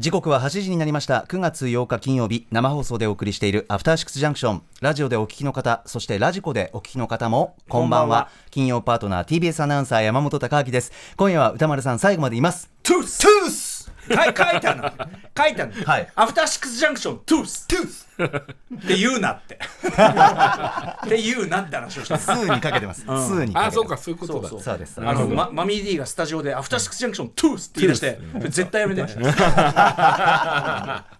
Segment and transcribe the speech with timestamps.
[0.00, 1.24] 時刻は8時になりました。
[1.28, 8.30] 9月8日金曜日生放送でお送りしているアフターシックスジャンクションラジオでお聞きの方そしてラジコでお聞きの方もこんばんは。
[8.52, 10.92] 金曜パートナー TBS アナウンサー山本匡晃です。
[11.16, 12.70] 今夜は宇多丸さん最後までいます。
[12.84, 13.18] トゥース。
[13.18, 13.92] トゥース。
[14.14, 14.34] はい。
[14.36, 14.92] 書いてあるの。
[15.36, 16.08] 書いてあるの、はい。
[16.14, 17.66] アフターシックスジャンクショントゥース。
[17.66, 19.54] トゥースって言うなって。
[19.54, 23.68] って言うなって話をしてるスーにかけてます、スーにかけてます。
[23.68, 24.48] あそうかそういうことだ。
[24.48, 24.78] そうそう。
[24.78, 25.00] です。
[25.00, 29.02] あの、ま、マミー D がスタジオでアフターシックスジャンクショントゥースって言い出して絶対やめて。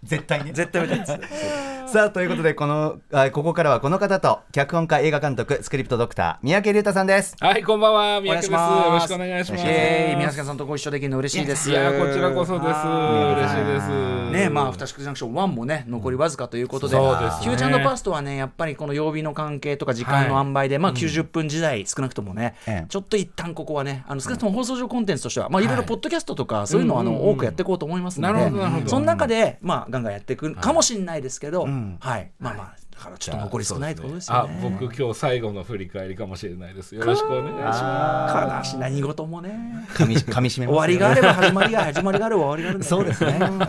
[0.03, 0.51] 絶対ね。
[0.53, 1.19] 絶対やめて。
[1.89, 7.35] さあということでこのあここからはこの方と脚本家映画監督スクリプトドクター三宅龍太さんです。
[7.39, 8.21] はいこんばんは。
[8.21, 8.85] 三お願いし宅です。
[8.85, 9.63] よろしくお願いします。
[9.65, 11.71] えー、宮坂さんとご一緒できるの嬉しいです。
[11.71, 12.69] いやこちらこそです。
[12.69, 14.19] 嬉しいです。
[14.29, 17.31] ねまあ、アフターシックスジャンクション1もね、残りわずかということで、で。
[17.31, 17.45] すね。
[17.45, 22.85] フューチャーパストはね、やっぱりこの曜日の関係とか時間の塩梅で、まあ90分時代、少なくともね、ええ。
[22.89, 25.67] ちょっと一旦ここはね、あの少なくとも放送上コンテンツとしては、まあい。
[25.67, 31.97] ろいろポッドキャストとか、そういうのをあの多くやっていこうと思いますのでその中で、まあガンガンやっていくかもしれないですけど、ん。
[31.99, 34.59] はい、まあまあ、だからちょっと残り少ないってことですよあね。
[34.61, 36.93] 僕今日最後の振り返りかもしれないです。
[36.95, 38.77] よろしくお願いしま悲しい。
[38.77, 43.59] 何事もね、噛み噛み締めます終わりがあれば始まりが、始まりがあれば終わりがあるそうですね、うん。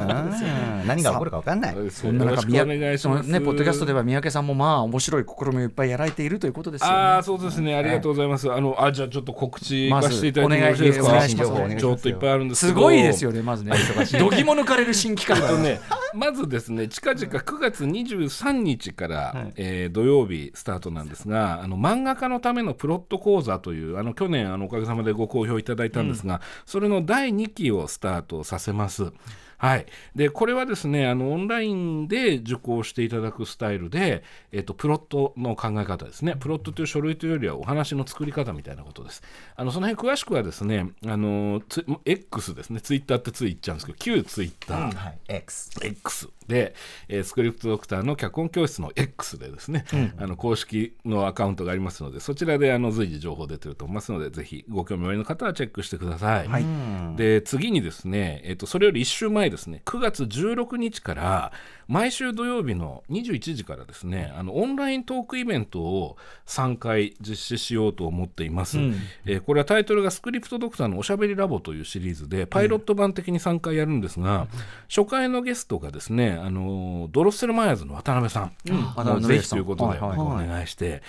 [0.87, 1.91] 何が起こるか分かんない。
[1.91, 6.95] すそんな中、よろしくお願いしますそのね、ポッドキャストでは三宅さんもまあ面白い試みをいっぱいやられているということですよね。
[6.95, 7.75] ああそうですね。
[7.77, 8.51] ありがとうございます。
[8.53, 11.05] あのあじゃあちょっと告知まずさせていただいてもよろしいですか？
[11.05, 11.51] お願いします。
[11.51, 13.73] お願いしますちょっといっぱいあるんですけすどごいですよね、まずね。
[14.19, 15.59] どぎも抜かれる新企画。
[15.59, 15.81] ね、
[16.15, 19.20] まずですね近々9月23日から、
[19.57, 29.13] えー土曜日スタートなんですがあの漫画家のためのプロット講座というあの去年あのおかげさまでご好評いただいたんですが、それの第2期をスタートさせます。
[29.61, 36.35] はい、でこれはですねあのオンラインで受講していただくスタイルで、えっとプロットの考え方ですね。
[36.35, 39.23] プロットという書類というよりはお話の作り方みたいなことです。
[39.57, 42.81] あのその辺詳しくはですねあのツ X ですね。
[42.81, 45.19] ツイッターってつい言っちゃうんですけど旧ツイッター、はい。
[45.29, 46.75] X X で、
[47.09, 49.85] えースクリプトドクターの脚本教室の X でですね、
[50.19, 56.49] あの公式のアカウントがありますのでそちらであの随時情報出てると思いますのでぜひご興味おありの方はチェックしてください。
[57.17, 59.83] で次にですね、えっとそれより1週前ですね。
[59.85, 61.53] 9月16日から
[61.89, 66.17] 毎週土曜日の21時からですねあのオンライントークイベントを
[66.47, 68.79] 3回実施しようと思っています、
[69.27, 74.47] えーこれはタイトルが「スクリプトドクターのおしゃべりラボ」というシリーズでパイロット版的に3回やるんですが、
[74.89, 78.73] 初回のゲストがですねあのドロッセルマイヤーズの渡辺さん、う
[79.21, 80.19] ぜひということではいはい。
[80.19, 81.03] お願いして、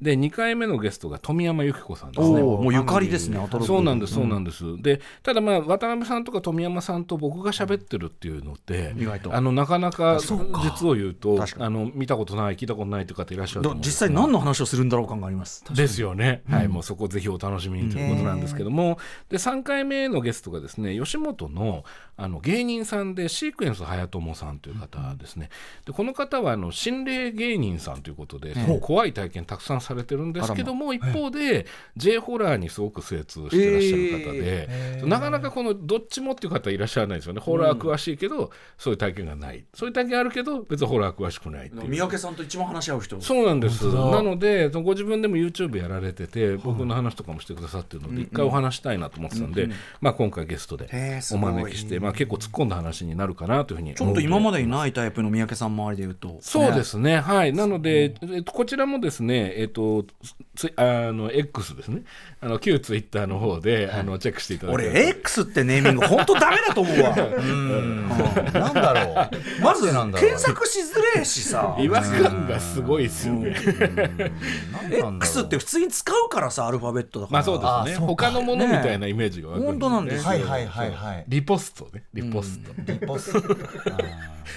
[0.00, 2.40] で2回目のゲストが富山由紀子さんですね。
[2.40, 4.80] もうゆかりですね、そうなんです、そうなんです。
[4.80, 9.34] で、ただまあ渡辺さんとか富山さんと僕が喋ってるっていうのって、意外と。
[9.34, 15.64] あのなかなか実を言うとあの見たことない聞いたことないという方いらっしゃるとど実際何の話をするんだろう感があります？
[15.74, 18.98] ですよね、はい、もうそこぜひお楽しみにということなんですけども、
[19.28, 21.84] で3回目のゲストがですね吉本の
[22.16, 25.50] あの芸人さんでシークエンス隼友さんという方ですね、
[25.86, 31.66] でこの方はあの心霊芸人さんということで、怖い体験たくさんされてるんですけども、一方で
[31.96, 37.40] J ホラーにすごく精通してらっしゃる方で、なかなかこのどっちもっていう方いらっしゃらないですよね。
[37.40, 39.64] ホラー詳しいけど、そういう体験がない。
[39.72, 41.88] そういう体験あるけど別にホラー詳しくないっていう。
[41.88, 43.20] 三宅さんと一番話し合う人。
[43.20, 43.86] そうなんです。
[43.86, 49.68] なのでご自分でも YouTube やられてて僕の話とかもしてくださってるので一回お話したいなと思ってたんで、
[50.00, 50.88] まあ、今回ゲストで
[51.32, 56.38] お招きして、まあ、結構突っ込んだ話になるかなというふうにちょっと今まででにないタイプの三宅さん周りで言うと。
[56.40, 59.77] そうですね、はい、なので、えっと、こちらもですね、えっと、
[60.54, 62.02] つあの X ですね、
[62.40, 64.94] あの旧ツイッターの方で、あのチェックしていただければ。
[64.94, 67.14] 俺 X ってネーミング本当ダメだと思うわ。
[68.52, 69.62] なんだろう。
[69.62, 70.28] まずなんだろう。
[70.28, 71.76] 検索しづれえしさ。
[71.78, 73.54] 違和感がすごいですよね。
[74.90, 77.32] X って普通に使うからさアルファベットだから。
[77.34, 78.06] まあそうですね。
[78.06, 80.28] 他のものみたいなイメージが湧く本当なんですよ。
[80.28, 81.24] はいはいはいはい。
[81.28, 82.04] リポストね。
[82.14, 83.56] リポスト、リポスト。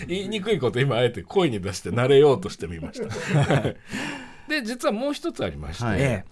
[0.08, 3.64] 言いにくいこと今あえて声に出して慣れようとしてみました
[4.52, 6.02] で実はもう一つありまして、はい。
[6.02, 6.26] え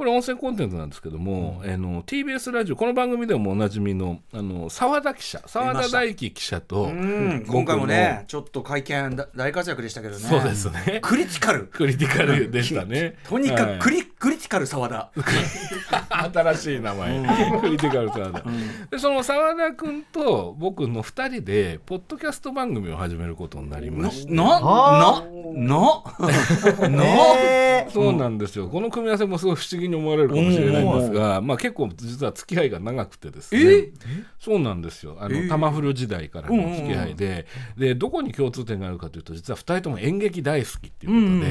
[0.00, 6.92] これ音声コンテンツなんですけども、あの TBS ラジオこの番組でもおなじみのあの澤田記者澤田大樹記者と、え。
[6.92, 6.94] う
[7.40, 7.44] ん。
[7.46, 10.20] 今回もねちょっと会見だ大活躍でしたけどね。
[10.20, 11.00] そうですね。
[11.02, 11.66] クリティカル。
[11.66, 13.16] クリティカルでしたね。
[13.28, 13.78] とにかはい。
[13.78, 15.10] くクリ,、クリティカル澤田。
[16.32, 18.42] 新しい名前、クリティカル澤田、
[18.90, 24.32] でその澤田君と僕の2人でポッドキャスト番組を始めることになりまして。
[24.32, 25.22] なな
[25.54, 26.96] なな
[27.38, 33.60] えーそうなんですよ、この組み合わせもすごい不思議に思われるかもしれないんですが、まあ、結構実は付き合いが長くてですね。
[33.60, 33.92] え？
[34.38, 35.16] そうなんですよ。
[35.20, 37.46] あの、え玉古時代からの付き合いで,、
[37.76, 41.44] でどこに共通点があるかというと実は2人とも演劇大好きっていうこ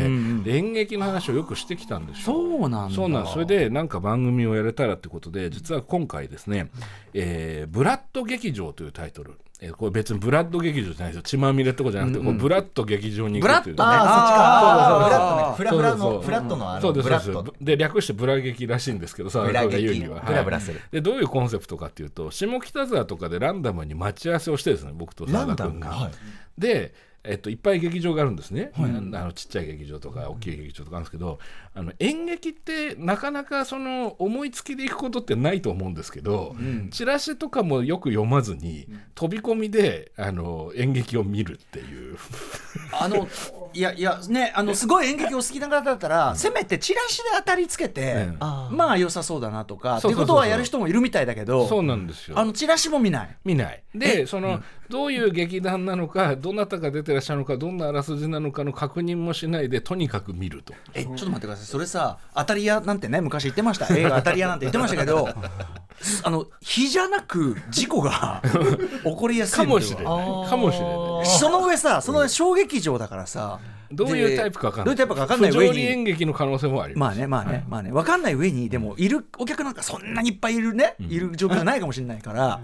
[0.44, 2.24] とで,、で演劇の話をよくしてきたんですよ。
[2.26, 2.96] そうなんだ。
[2.96, 6.70] そうなんそれでなんか番組をやれたらってことで実は今回ですね
[7.14, 11.22] 「えーブラッド劇場」というタイトルえーこれ別にブラッド劇場じゃないですよ。
[11.24, 13.76] 血まみれってことじゃなくて、こうブラッド劇場に行くっていう。
[13.76, 13.98] ブラッドね。
[14.00, 15.76] ああそっちか。
[15.76, 16.14] フラフラフラそうそうそう。
[16.14, 17.34] のフラットのあうですブラッド。
[17.34, 20.80] そうですで略してブラ劇らしいんですけどさブラ劇言うには、ブラブラする。
[20.92, 26.12] でどういうコンセプトかっていうと下北沢とかでランダムに待ち合わせをしてですね僕と澤田君が、はい。
[26.58, 26.94] で、
[27.24, 31.40] えっと、いっぱい劇場があるんですね、あのちっちゃい劇場とか大きい劇場とかあるんですけど
[31.76, 36.56] あの演劇ってなかなかその思いつきで行くことってないと思うんですけど、
[36.92, 42.18] チラシとかもよく読まずに、飛び込みであの演劇を見るっていう。
[42.92, 43.28] あの
[43.72, 52.40] いやいやねあのすごい演劇お好きな方だったら、せめてチラシで当たりつけて、うんまあ良さそうだなとかっていうことはやる人もいるみたいだけどそうなんですよ。
[52.40, 53.38] あのチラシも見ない。
[53.46, 53.84] 見ない。
[53.94, 60.74] でその、どういう劇団なのかどなたが出てらっしゃるのかどんなあらすじなのかの確認もしないでとにかく見ると。
[60.94, 61.66] えちょっと待ってください。
[61.66, 63.94] それさ当たり屋なんてね昔言ってました。
[63.96, 65.30] 映画当たり屋なんて言ってましたけど
[66.24, 68.42] あの日じゃなく事故が
[69.04, 71.40] 起こりやすいかもしれなはいかもしれない。
[71.40, 73.60] その上さその上小劇場だからさ
[73.92, 74.86] どういうタイプか分かんない。
[74.86, 77.18] どういうタイプか分かんない上不条理演に劇の可能性もあります。
[77.18, 77.92] まあねまあね、まあね。
[77.92, 82.62] 分かんない上にでもいるお客なんかそんなにいっぱいいるね、いる状況じゃないかもしれないから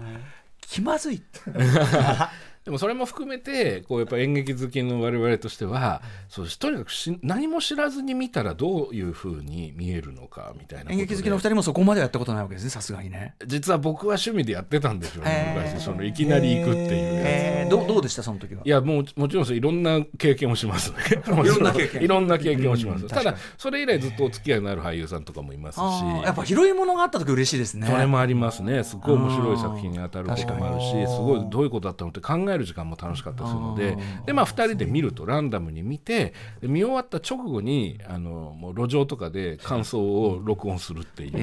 [0.60, 1.22] 気まずい
[2.66, 13.36] でもそれも含めてこうやっぱ演劇好きの我々としてはそうとにかくし何も知らずに見たらどういうふうに見えるのかみたいな演劇好きの二人もそこまでやったことないわけですねさすがにね。
[13.46, 15.62] 実は僕は趣味でやってたんですよへねー。
[15.62, 15.84] 昔。
[15.84, 17.24] そのいきなり行くっていうやつ。
[17.26, 18.62] えー、どうどうでしたその時は？
[18.64, 20.90] いやもうもちろんそういろんな経験をします。
[20.90, 22.02] ね いろんな経験。
[22.02, 25.82] いろんな経験をします、うんただそれ以来ずっとお付き合いのある俳優さんとかもいますし。
[26.24, 27.86] やっぱ広いものがあった時嬉しいですね。
[27.86, 28.82] それもありますね。
[28.82, 41.38] すごい面白い作品に当たることもあるしすごいどういうことだったのって考える時間も楽しかったりするのででまあ2人で見るとランダムに見てで見終わった直後にあのもう路上とかで感想を録音するっていう、え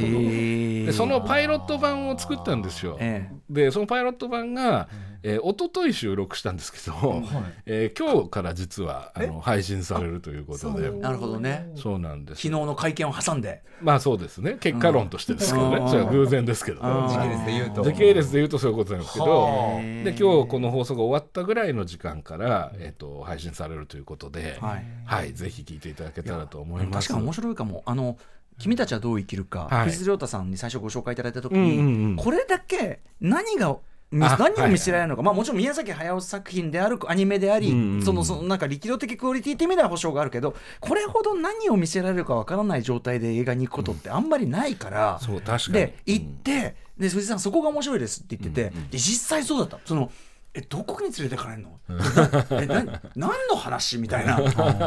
[0.84, 0.86] ー。
[0.88, 2.98] でそのパイロット版を作ったんですよ。
[3.00, 3.36] ええ。
[3.50, 7.24] でそのパイロット版が、えー、一昨日収録したんですけど、
[7.66, 10.92] えー今日から実はあの配信されるということで。
[10.92, 11.72] なるほどね。
[11.76, 12.42] そうなんです。
[12.42, 13.62] 昨日の会見を挟んで。
[13.82, 14.58] まあそうですね。
[14.60, 15.90] 結果論としてですけどね、うん。
[15.90, 17.08] それは偶然ですけどうん。
[17.08, 17.84] 時系列で言うと。
[17.84, 19.82] 時系列で言うとそういうことなんですけどはあ。
[19.82, 27.08] で今日この放送が終わったぐらいの時間から、えっと配信されるということで、ははいいぜひ聞いていただけたらと思います。
[27.08, 27.84] 確かに面白いかも。
[27.86, 28.18] あの
[28.60, 29.86] 君たちはどう生きるか、はい。
[29.86, 32.16] 藤津亮太さんに最初ご紹介いただいた時うんに、うんうん。
[32.18, 33.78] これだけ何が
[34.14, 38.02] 何を見せられるのか、まあ、もちろん宮崎駿作品であるアニメであり、うんうんうん。
[38.04, 45.74] そのそのなんか力量的クオリティって意味では保証があるけどこれほど何を見せられるかわからない状態で映画に行くことってあんまりないから、そう確かに。
[45.74, 49.80] で行って、で藤井さんそこが面白いですって言ってて、で実際そうだった。
[49.86, 50.12] その
[50.56, 51.80] えどこに連れてかれんの？
[51.90, 54.40] なえな何の話みたいな。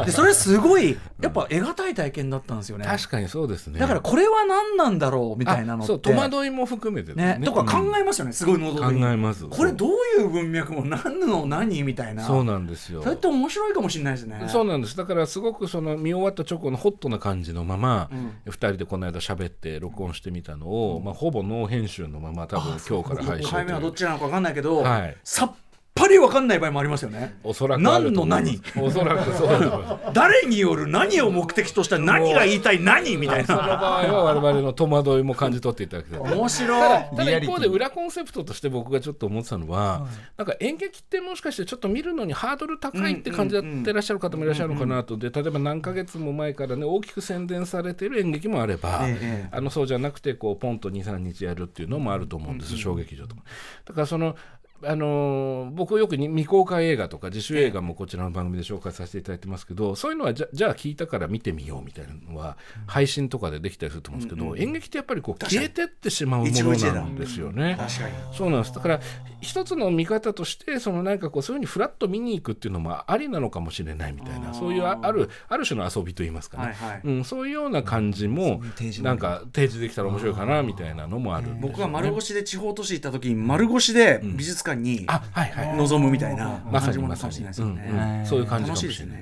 [0.05, 2.85] でそれすごいやっぱ得難い体験だったんですよね。
[2.85, 3.79] 確かにそうですね。
[3.79, 5.83] だからこれは何なんだろうみたいなのって。
[5.83, 7.41] あそう戸惑いも含めてですね。
[7.43, 9.45] とか考えますよね、すごい喉考えます。
[9.45, 9.91] これどう
[10.21, 12.23] いう文脈も何の何みたいな。
[12.23, 13.03] そうなんですよ。
[13.03, 14.45] それって面白いかもしれないですね。
[14.47, 14.95] そうなんです。
[14.95, 18.09] だからすごくその見終わった直後のホットな感じのまま、
[18.45, 25.17] 二2人でこの間喋って録音してみたのを、まあ、ほぼノー編集のまま多分今日から配1信回目はどっちなのか分かんないけど、はい。
[25.23, 25.51] さっ
[25.97, 27.37] ぱり分かんない場合もありますよね。
[27.43, 28.73] おそらくあると思います。
[28.75, 30.13] 何おそらくそうだと思います。
[30.13, 36.19] 誰による何を目的とした何が言いたい何みたいそのな場合は我々の戸惑いも感じ取っていただきたい。
[36.19, 37.15] 面白い。
[37.15, 40.07] ただ一方で裏コンセプトとして僕がちょっと思ってたのは、
[40.37, 45.17] なんか演劇ってもしかしてちょっと見るのにハードル高いって感じでやってらっしゃる方もいらっしゃるのかなと。
[45.17, 53.41] で例えば何ヶ月も前からね大きく宣伝されている演劇もあれば、ええあのそうじゃなくてこうポンと23日やるっていうのもあると思うんです、小劇場とか。
[53.85, 54.35] だからその
[54.83, 67.75] あのー僕よくに未公開映画とか自主映画もこちらの番組で紹介させていただいてますけどそういうのはじゃじゃあ聞いたから見てみようみたいなのは配信とかでできたりすると思うんですけど、演劇ってやっぱりこう消えてってしまうものなんですよね。
[67.77, 68.35] 確かに。
[68.35, 68.73] そうなんです。
[68.73, 68.99] だから
[69.41, 77.01] 一つの見方としてそのなんかこうそういうふうにフラッと見に行くっていうのもありなのかもしれないみたいなそういうああるある種の遊びといいますかね、はいはい。
[77.03, 78.61] うん、そういうような感じも
[79.01, 81.59] なんか提示できたら面白いかなみたいなのもあるね。
[81.61, 85.77] 僕が丸腰で地方都市行った時に丸腰で美術館にあはいはい。
[85.77, 87.75] 望むみたいな感じもかもしれないですようん。
[87.75, 88.25] ねうん。
[88.25, 89.17] そういう感じかもしれない。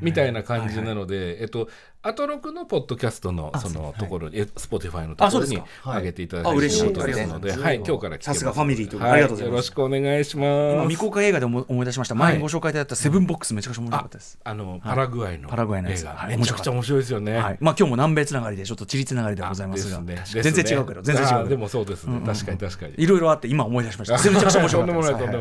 [0.00, 1.68] みたいな感じなので、えっと、
[2.02, 5.96] アトロクのポッドキャストのそのところに、え Spotify のところにあそうですか。
[5.96, 9.52] 上げていただいてあ嬉しいるということで、はい、今日からさすがファミリーということではありがとうございます。
[9.52, 10.88] よろしくお願いし今ます。
[10.88, 10.96] 未。
[10.96, 12.14] 公開映画で思い出しました。
[12.14, 14.38] 前にご紹介いただいたセブンボックスめちゃくちゃ面白かったです。
[14.42, 16.14] あのパラグアイのパラグアイの映画。
[16.14, 16.38] はい。
[16.38, 17.36] めちゃくちゃ面白いですよね。
[17.36, 17.58] はい。
[17.60, 20.00] まあ今日も南米つながりでちょっと地理つながりではございますが。
[20.24, 22.22] 全然違うけど全然違うでもそうですね。
[22.24, 22.94] 確かに確かに。
[22.96, 24.14] いろいろあって今思い出しました。
[24.30, 25.38] めちゃくちゃ面白かったで。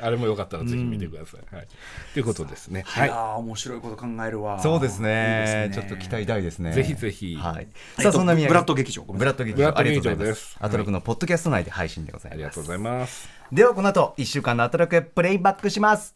[0.00, 1.54] あれもよかったらぜひ見てください。
[1.54, 1.66] はい。
[2.14, 2.82] ということですね。
[2.86, 3.10] はい。
[3.10, 4.58] 面白いこと考えるわ。
[4.62, 6.72] そうですねょっと期待大ですね。
[6.72, 7.36] ぜひぜひ。
[7.36, 7.62] はい。
[7.62, 8.50] えっとさあそんな宮城。
[8.50, 9.02] ブラッド劇場。
[9.02, 9.76] ブラッド劇場。
[9.76, 10.50] ありがとうございます。
[10.50, 12.34] すアトロクのポッドキャスト内で配信でございます。
[12.34, 13.28] ありがとうございます。
[13.52, 16.14] ではこの後1週間のアトラクプレイバックします。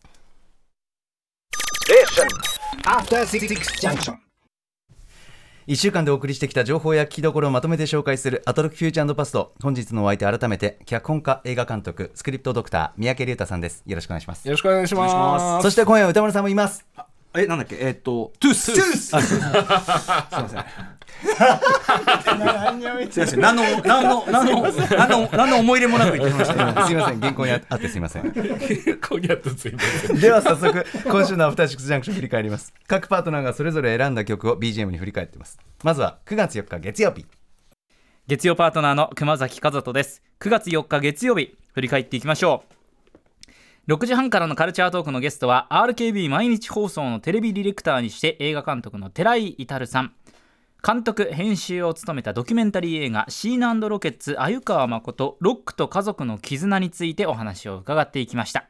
[2.84, 3.48] After Six
[3.80, 4.16] Junction.
[5.66, 9.52] 1週間でお送りしてきた情報や聞きどころをまとめて紹介するアトロックフューチャーパスト。
[9.60, 13.82] 本日のお相手改めて脚本家映画監督スクリプトドクター三宅龍太さんです。
[13.84, 14.46] よろしくお願いします。
[14.46, 15.62] よろしくお願いします。
[15.64, 16.86] そして今夜は歌丸さんもいます
[17.36, 17.76] えなんだっけ？
[17.80, 18.72] えっとトゥース。
[18.72, 18.98] トゥース。
[19.06, 19.10] す。
[19.10, 19.40] いません。
[23.10, 23.40] すいません。
[23.40, 26.62] 何の何の何の何の何の思い入れもなく言ってきました。
[26.80, 28.22] よすいません原稿にあってすいません。
[29.00, 30.20] こにあってすいません。
[30.20, 32.74] では早速今週のアフターシックスジャンクション振り返ります。
[32.86, 35.58] 各パートナーがそれぞれ選んだ曲を BGM に振り返ってます。
[35.82, 37.26] まずは9月4日月曜日。
[38.26, 40.22] 月曜パートナーの熊崎風斗です。
[40.40, 42.75] 9月4日月曜日振り返っていきましょう
[43.88, 50.12] 6時半からのカルチャートークのゲストは RKB 毎日放送のテレビディレクターにして映画監督の寺井至さん。
[50.84, 58.68] 監督編集を務めたドキュメンタリー映画「シーナロケッツ鮎川誠ロックと家族の絆」についてお話を伺っていきました。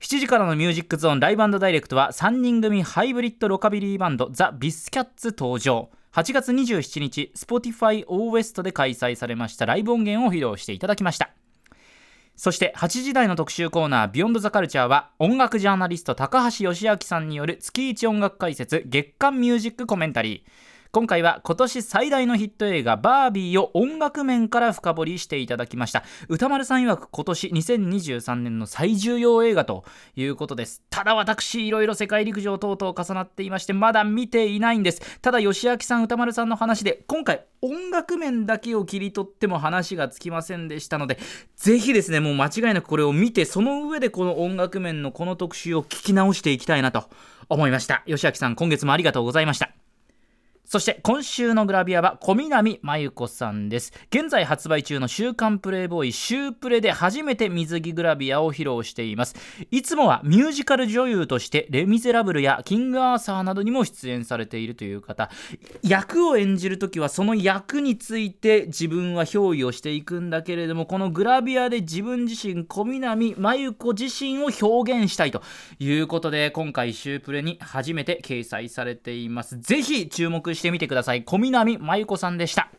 [0.00, 5.90] 7時からの「ミュージックゾーンライブダイレクト」は3人組ハイブリッドロカビリーバンドザ・ビスキャッツ登場。
[6.12, 11.28] 8月27日 Spotify オーウエストで開催されましたライブ音源を披露していただきました。
[12.36, 20.50] そして8時台の特集コーナー「ビヨンドザカルチャーは音楽ジャーナリスト高橋義明さんによる月一音楽解説月刊ミュージックコメンタリー。
[20.92, 26.04] 今回は今年最大のヒット映画「バービー」を音楽面から深掘りしていただきました。
[26.28, 30.82] 歌丸さん曰く今年2023年の最重要映画ということです。
[30.90, 35.20] ただ私いろいろ世界陸上等々重なっていましてまだ見ていないんです。
[35.20, 41.18] ただ吉明さん歌丸さんの話で今回音楽面だけを切り取っても話がつきませんでしたので
[41.56, 47.04] ぜひですねもう間違いなくこれを見てその上でこの音楽面のこの特集を聞き直していきたいなと
[47.48, 48.02] 思いました。
[48.06, 49.85] 吉明さん今月もありがとうございました。
[50.66, 53.92] そして今週のグラビアは小南真由子さんです。
[54.10, 59.36] 現在発売中の週刊プレイボーイ週プレで初めて水着グラビアを披露しています。
[59.70, 65.30] いつもはミュージカル女優としてレ・ミゼラブルやキングアーサーなどにも出演されているという方。
[65.84, 75.42] 役を演じる時はその役について自分は憑依をしていくんだけれどもこのグラビアで自分自身小南真由子自身を表現したいと
[75.78, 79.60] いうことで今回週プレに初めて掲載されています。
[79.60, 81.22] ぜひ注目してみてください。
[81.22, 82.70] 小南真由子さんでした。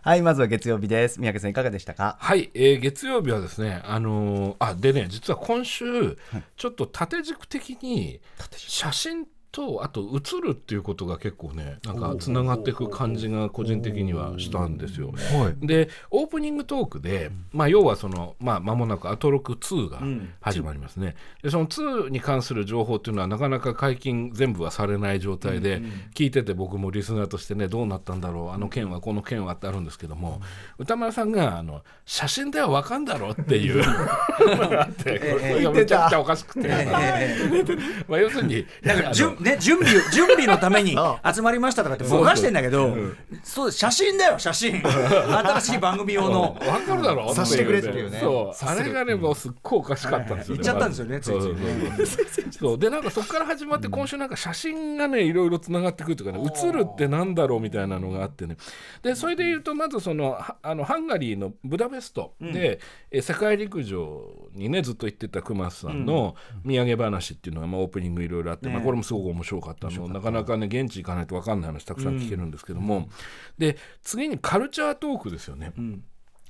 [0.00, 1.20] はいまずは月曜日です。
[1.20, 2.16] 三宅さんいかがでしたか？
[2.20, 6.16] はい、えー月曜日はですね、あのーあでね、実は今週、
[6.56, 8.20] ちょっと縦軸的に
[8.56, 15.12] 写真とあと映るっていうことが結構ねなんかつながっていく感じが個人的にはしたんですよ。
[15.60, 20.00] でオープニングトークで、まあ、要はそのまあ間もなくアトロク2が
[20.40, 21.16] 始まりますね。
[21.42, 25.82] でその2に関する情報っていうのはなかなか解禁全部はされない状態で、
[26.14, 30.40] 聞いてて僕もリスナーとしてねどうなったんだろうあの件はこの件はってあるんですけども、
[30.78, 33.82] 歌丸さんがあの写真では分かんだろうっていう。
[34.56, 36.68] のがあってこれがめちゃくちゃおかしくて、
[38.08, 40.96] まあ要するになんかね、準備 準備のために
[41.34, 42.96] 集まりましたとかってぼかしてんだけど
[43.42, 44.82] そうです写真だよ写真。
[44.82, 46.56] 新しい番組用の。
[46.60, 48.18] 分かるだろ察してくれてるよね。
[48.20, 48.66] そう。
[48.66, 50.62] あれがねもうすっごいおかしかったんですよね。
[50.62, 51.48] 言っちゃったんですよねついつい。
[51.48, 52.78] ねそう。
[52.78, 58.56] でなんかそこから始まって今週なんか写真がねいろいろつながってくるというかね写るってなんだろうみたいなのがあってね。
[59.02, 62.80] でそれで言うとまずそのはあのハンガリーのブダペストで、
[63.10, 70.08] え世界陸上にねずっと行ってた熊須さんの土産話っていうのが、まあ、オープニングいろいろあって、まあ、これもすごく面白かったの。
[70.08, 73.08] なかなかね現地行かないと分かんない話たくさん聞けるんですけども、
[73.58, 75.72] で次にカルチャートークですよね。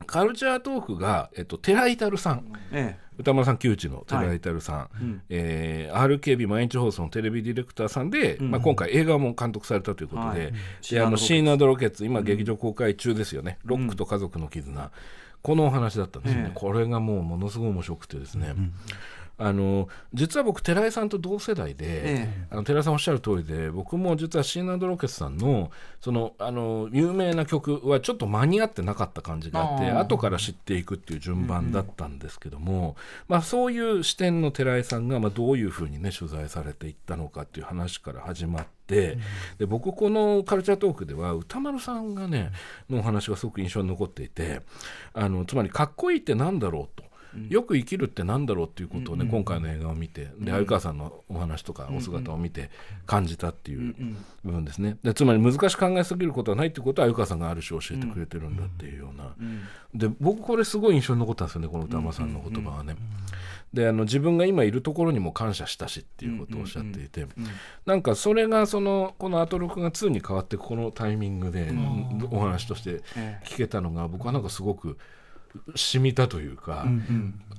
[0.07, 10.53] カルチャートークが、えっと、寺井太さん、え歌丸さん旧知の寺井太さん、えー RKB 毎日放送のテレビディレクターさんで、まあ、今回映画も監督されたということで,、はい。
[10.89, 14.93] であのシーナードロケッツ今劇場公開中ですよね「ロックと家族の絆」
[15.43, 16.53] このお話だったんですよね、ええ。
[16.55, 18.55] これがもうものすごい面白くてですね、
[19.39, 32.97] あの実は僕寺井さんと同世代で、えあの寺井さんおっしゃる通りで僕も実はシーナードロケッツさんのそのあの有名な曲はちょっと間に合ってなかった感じがあって後から知っていくっていう順番だったんですけども、
[33.29, 39.19] まあ、そういう視点の寺井さんがまあどういうふうにね取材されていったのかっていう話から始まって、
[39.59, 42.51] で僕このカルチャートークでは歌丸さんがね
[42.91, 44.63] のお話がすごく印象に残っていて
[45.13, 47.08] あのつまりかっこいいってなんだろうと。
[47.49, 52.71] よく生きるってなんだろうっていうことをね、今回の映画を見てで鮎川さんのお話とかお姿を見て
[53.07, 53.95] 感じたっていう
[54.45, 54.97] 部分ですね。
[55.03, 59.35] でつまり難しく考えすぎることはないってことは鮎川さんがある種教えてくれてるんだっていうような、
[59.95, 62.97] で僕これすごい印象に残ったんですよねこの歌間さんの言葉はね。
[63.73, 67.27] であの自分が今いるところにも感謝したしっていうことをおっしゃっていて、
[67.85, 71.71] なんかそれがそのこの「アトロク」が2に変わってこのタイミングで
[72.31, 73.03] お話として
[73.45, 74.97] 聞けたのが僕はなんかすごく
[75.75, 76.87] 染みたというか、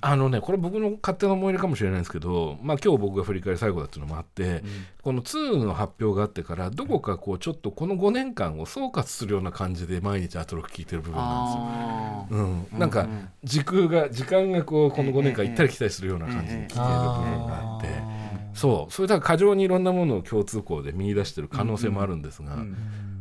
[0.01, 4.63] あのねこれ僕の勝手な思い入れかもしれないんですけど、まあ、今日僕が振り返り最後だっていうのもあって、
[5.01, 12.43] この2の発表があってからどこかこうちょっとこの5年間を総括するような感じで毎日アトロク聞いてる部分なんですよ。
[12.72, 13.08] うん、なんか
[13.43, 18.18] 時空が時間がこうこの5年間行ったり来たりするような感じに聞ける部分があって
[18.59, 18.93] そう。
[18.93, 22.57] それだから過剰にいろんなものを共通項で見出してる可能性もあるんですが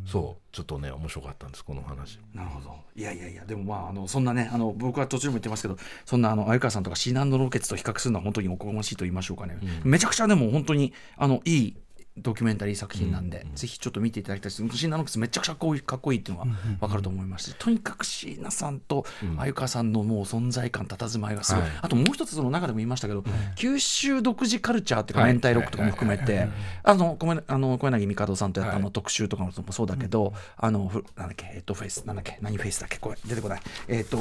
[0.05, 0.43] そう。
[0.51, 1.65] ちょっとね面白かったんです。
[1.65, 2.19] この話。
[2.35, 2.75] なるほど。
[2.97, 11.77] いやいやいやでもまああのそんなねあの僕は途中も言ってますけどそんなあの鮎川さんとかシーナンドロケッツと比較するのは本当におこがましいと言いましょうかね、めちゃくちゃでも本当にあのいい
[12.23, 14.57] ドキュメンタリー作品なんで、ぜひちょっと見ていただきたいです。
[14.77, 17.51] シーナンドロケッツめちゃくちゃかっこいいかっこいいっていうのが分かると思います。
[17.51, 19.05] し、とにかくシーナさんと
[19.37, 21.71] 鮎川さんのもう存在感佇まいがすごい、はい。
[21.83, 23.25] あともう一つその中でも言いましたけど、
[23.57, 25.33] 九州独自カルチャーっていうか、はい。
[25.33, 26.49] めんたいロックとかも含めて、
[26.83, 31.51] あのあの小柳帝さんとやったあの特集とかもそうだけど、あのふなんだっけ？
[31.55, 32.39] えっとフェイスなんだっけ？
[32.41, 32.99] 何フェイスだっけ？
[32.99, 33.61] これ出てこない。
[33.89, 34.19] えっと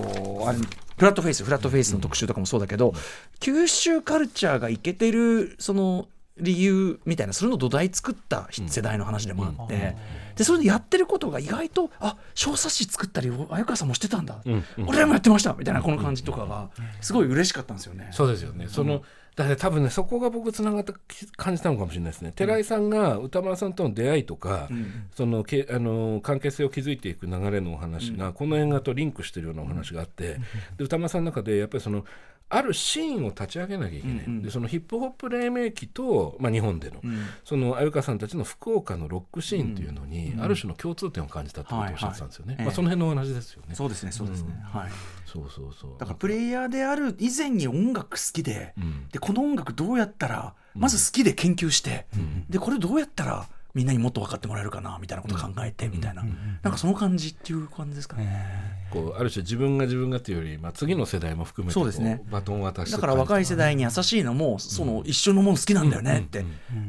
[0.48, 2.94] あれフラットフェイスフラットフェイスの特集とかもそうだけど、
[3.40, 6.08] 九州カルチャーがいけてるその
[6.40, 9.96] 理由みたいなそれの土台作った世代の話でもあって、
[10.36, 14.42] でそれでやってることが意外とあ小冊子作ったり鮎川さんもしてたんだ、
[14.86, 16.70] 俺らもやってましたみたいなこの感じとかが
[17.02, 18.10] すごい嬉しかったんですよね。
[18.12, 18.68] そうですよね。
[18.68, 19.02] その
[19.36, 20.94] だから多分ねそこが僕つながった
[21.36, 22.32] 感じたのかもしれないですね。
[22.36, 24.68] 寺井さんが歌丸さんとの出会いとか、
[25.16, 30.40] そのけあの関係性を築いていく流れのお話が、この映画とリンクしてるようなお話があって、
[30.78, 32.04] で歌丸さんの中でやっぱりその
[32.50, 37.02] あるシーンを立ち上げなきゃいけない、でそのヒップホップ黎明期と、まあ、日本での、
[37.44, 42.54] その鮎川さんたちの福岡のロックシーンっていうのに、ある種の共通点を感じたってことをおっしゃってたんですよね。
[42.54, 42.66] はいはい。
[42.68, 43.76] まあ、その辺のお話ですよね。
[43.76, 44.92] そうですねそうですね、はい。
[45.26, 45.92] そうそうそう。
[46.00, 48.74] だからプレイヤーである以前に音楽好きで,、
[49.12, 52.06] でこの音楽どうやったらまず好きで研究して、
[52.50, 56.24] でこれどうやったらみんなにもっと分かってもらえるかなみたいなこと考えてみたいな、
[56.64, 58.88] なんかその感じっていう感じですかね。
[58.90, 62.24] こうある種自分が自分がっていうより、まあ、次の世代も含めてそうですね。
[62.32, 66.44] バトンを渡してだから若い世代に優しいのも、その一緒のもの好きなんだよねって、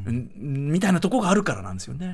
[0.07, 0.31] うん。
[0.73, 2.07] みたいなとこがあるからなんですよね。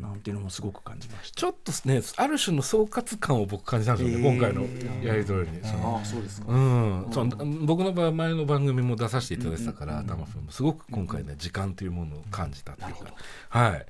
[0.00, 1.40] なんていうのもすごく感じました。
[1.40, 4.32] ちょっとねある種の総括感を僕感じたんですよね、えー。
[4.32, 4.62] 今回の
[5.04, 5.60] やり取りに。
[5.64, 6.52] あそうですか。
[6.52, 10.52] うん、その僕の場合前の番組も出させていただいてたから、タマフも。
[10.52, 13.14] すごく今回ね時間というものを感じたっていうか、
[13.48, 13.86] はい、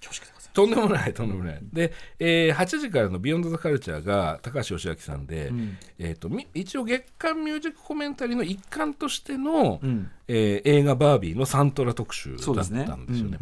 [0.00, 0.50] 恐縮でございます。
[0.52, 1.58] とんでもないとんでもない。
[1.72, 5.52] で、えー8時からの「ビヨンド・ザ・カルチャー」が高橋義明さんで、
[5.98, 12.84] えー、とみ一応月間ミュージックコメンタリーの一環としての、んえー映画「バービー」のサントラ特集だっそうですね。
[12.86, 13.38] たんですよね。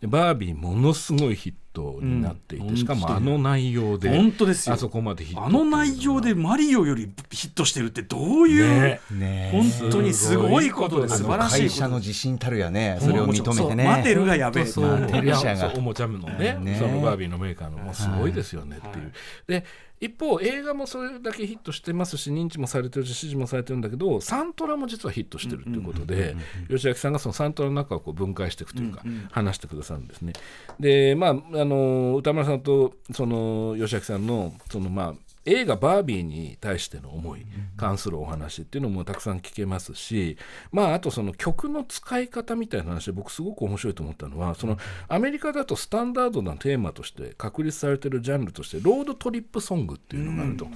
[0.00, 2.76] でバービーものすごいヒットになっていて、うん。
[2.76, 4.74] しかもあの内容で本当ですよ。
[4.74, 11.14] あそこまでヒットあの内容でマリオよりヒットしてるってどういう、ねね本当にすごいことです。
[11.14, 12.98] あの素晴らしい会社の自信たるやね。
[13.00, 13.84] それを認めてね。
[13.84, 14.66] マテルがやべえ。
[14.66, 15.32] そうまあテル
[15.76, 19.12] おもちゃのねねそのバービーのメーカーのもうすごいですよねっていう、
[19.46, 19.64] で
[20.00, 26.36] 一方映画もそれだけヒットしてますし認知もされてるし支持もされてるんだけどサントラも実はヒットしてるっていうことで
[26.68, 30.34] 吉明さんがそのサントラの中をこう分解していくというか話してくださるんですね。
[30.78, 40.36] でまああの歌丸さんとその吉明さんのそのまあ映画「バービー」に対しての思い関するお話っていうのもたくさん聞けますし、
[40.72, 44.76] まあ、あとその曲の使い方みたいな話で僕すごく面白いと思ったのはその
[45.08, 50.66] アメリカだとスタンダードなテーマとして確立されてるジャンルとしてロードトリップソングっていうのがあると、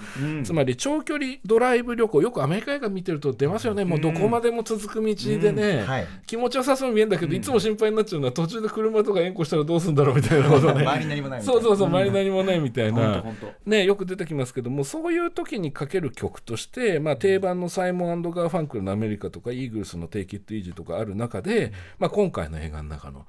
[0.44, 3.84] つまり長距離ドライブ旅行よくアメリカ映画見てると出ますよね。
[3.84, 6.06] もうどこまでも続く道でね、はい。
[6.26, 11.86] 気持ちよさそうに見えるんだけど、いつも心配になっちゃうのは途中で車とか援護したらどうするんだろうみたいなことをね周りに何もないそうそうそう。
[11.88, 13.24] 周りに何もないみたいな、
[13.66, 23.26] ね、よく出てきますけどもそういう時にかける曲として、まあ、定番のサイモンガーファンクルの「アメリカ」とかイーグルスの「テイキット・イージー」とかある中で、まあ、今回の映画の中の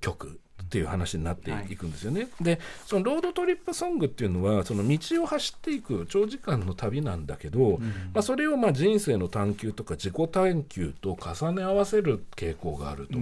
[0.00, 2.28] 曲っていう話になっていくんですよね。
[2.40, 7.78] でそのロードトリップソングっていうのはその道を走っていく長時間の旅なんだけど、
[8.14, 13.18] まあ、それをまあ人生の探求とか自己探求と重ね合わせる傾向があると。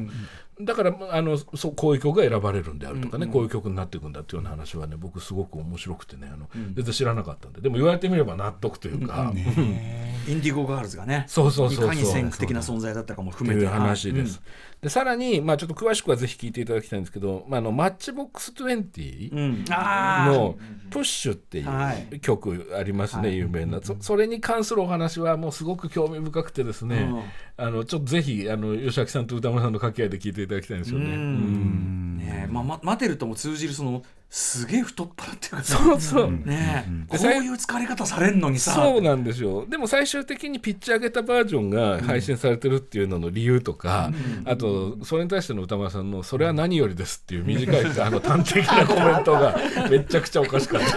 [0.64, 7.60] だからあのそうこういう曲が選ばれるんであるとかね、こういう曲になっていくんだっていうような話はね僕すごく面白くてねあの、全然知らなかったんで。
[7.60, 13.64] でも言われてみれば納得というか、インディゴガールズがねそうそうそういかに先駆的な存在だったかもと含めて。
[13.64, 14.40] いう話です。
[14.80, 19.38] はいでさらに、まあ、ちょっと詳しくはぜひ聞いていただきたいんですけど、まあ、あのマッチボックス20うん。
[19.38, 20.32] うんあー。
[20.32, 22.08] の「プッシュ」ってはい。
[22.12, 23.80] いう曲ありますね、有名な。
[23.82, 27.12] そそれに関するお話はもうすごく興味深くてですね、
[27.58, 31.14] あのちょっとぜひあの吉明さんと歌丸さんの掛け合いで聞いていただきたいんですよね。
[31.14, 32.16] うん。
[32.16, 35.76] ねえまあまマテルとも通じるそのすげえ太っ腹っていうかさ。
[35.76, 37.06] そうそう、ねえ。
[37.08, 38.70] こでういう疲れ方されんのにさ。
[38.72, 39.66] そうなんですよ。
[39.66, 44.12] でも最終的にピッチ上げたバージョンが配信されてるっていうのの理由とか、
[44.44, 49.58] あとそれに対しての歌丸さんの「それは何よりです」っていう短いあの端的なコメントが
[49.90, 50.96] めちゃくちゃおかしかった。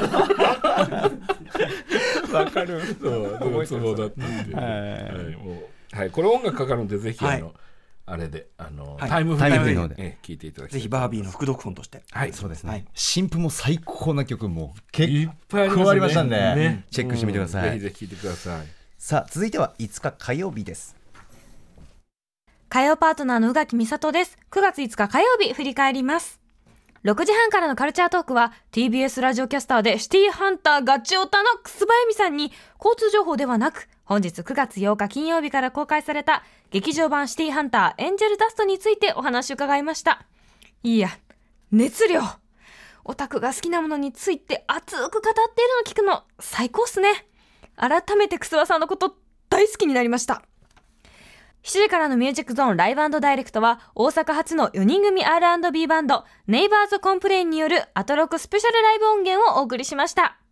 [2.38, 2.82] わかる。
[3.02, 5.36] そうツボだったんで、はい。
[5.38, 7.44] もうはい、これ音楽かかるんでぜひ、はい
[8.06, 9.10] あれであの、はい。
[9.10, 9.96] タイムフリーでムフリーので。
[9.98, 12.04] え聞いていただきたいぜひバービーの副読本として。
[12.12, 12.86] はいそうですね、はい。
[12.94, 15.84] 新譜も最高な曲も結いっぱいありますね。
[15.86, 16.86] 構ありましたんで、ね。
[16.92, 17.80] チェックしてみてください、うん。
[17.80, 18.68] ぜひぜひ聞いてください。
[18.98, 20.96] さあ続いては5日火曜日です。
[22.70, 24.38] 火曜パートナーの宇垣美里です。
[24.52, 26.44] 9月5日火曜日振り返ります。
[27.06, 40.26] 6時半からのカルチャートークは TBS ラジオキャスターでシティーハンターガチオタのくすばえみさんに交通情報ではなく本日9月8日金曜日から公開された劇場版シティハンターエンジェルダストについてお話を伺いました。
[40.84, 41.10] いや、
[41.72, 42.22] 熱量
[43.06, 45.34] オタクが好きなものについて熱く語っている
[45.86, 47.26] のを聞くの最高っすね。
[47.76, 49.16] 改めてくすわさんのこと
[49.50, 50.44] 大好きになりました。
[51.64, 60.43] 7時からのミュージックゾーンライブダイレクトは大阪初の4人組 R&B バンドネイバーズコンプレインによるアトロクスペシャルライブ音源をお送りしました。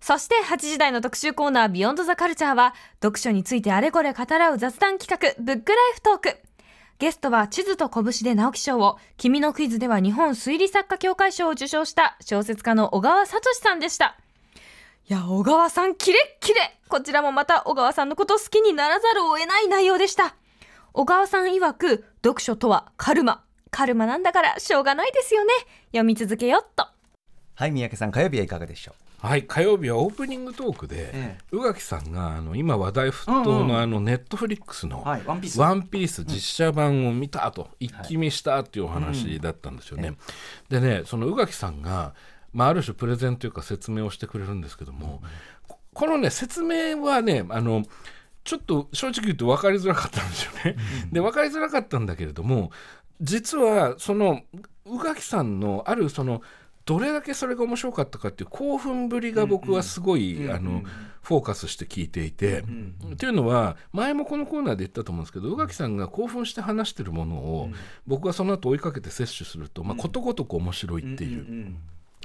[0.00, 6.36] そして8時台の特集コーナービヨンドザカルチャーは読書についてあれこれ語らう雑談企画ブックライフトーク。
[6.98, 14.18] ゲストは地図と拳で直木賞を、君のクイズでは日本推理作家協会賞を受賞した小説家の小川哲さんでした。
[15.08, 20.34] いや、小川さん、キレッキレこちらもまた小川さんのこと好きにならざるを得ない内容でした。
[20.92, 23.44] 小川さん曰く、読書とはカルマ。
[23.70, 25.54] カルマなんだからしょうがないですよね。
[25.92, 26.86] 読み続けよっと。
[27.54, 28.94] はい三宅さん火曜日はいかがでしょう？
[29.22, 36.24] はい火曜日はオープニングトークで、え宇垣さんがあの今話題沸騰のあのネットフリックスのはいワンピース。
[36.24, 40.14] 実写版を見たと、一気見したっていうお話だったんですよね。
[40.70, 42.14] でねその宇垣さんが、
[42.54, 45.20] まあ、ある種プレゼンというか説明をしてくれるんですけども、
[45.68, 47.82] ここのね説明はねあの
[48.44, 50.76] ちょっと正直言うと分かりづらかったんですよね。
[51.12, 52.70] で分かりづらかったんだけれども
[53.20, 54.40] 実はその
[54.86, 56.40] 宇垣さんのあるその
[56.90, 60.82] どれだけそれが面白かったかっていう興奮ぶりが僕はすごい、あの
[61.22, 62.64] フォーカスして聞いていて、
[63.12, 67.70] っていうのは前もこのコーナーで言ったと思うんですけど宇垣さんが興奮して話してるものを、
[68.08, 71.76] 僕はその後追いかけて摂取すると、まあ、ことごとく面白いっていう。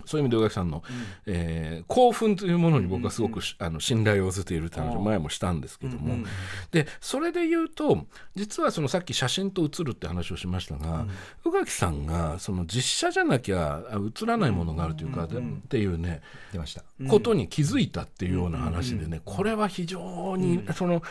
[0.05, 0.83] そういう意味で宇垣さんの、
[1.25, 6.25] えー興奮というものに僕はすごくし、あの信頼を寄せているって話を前もしたんですけども、
[6.71, 11.05] でそれで言うと実はそのさっき写真と写るって話をしましたが、
[11.45, 16.83] 宇垣さんがその実写じゃなきゃあ写らないものがあるというか、でっていうねう出ました。
[17.07, 21.01] ことに気づいたっていうような話でね、これは非常にその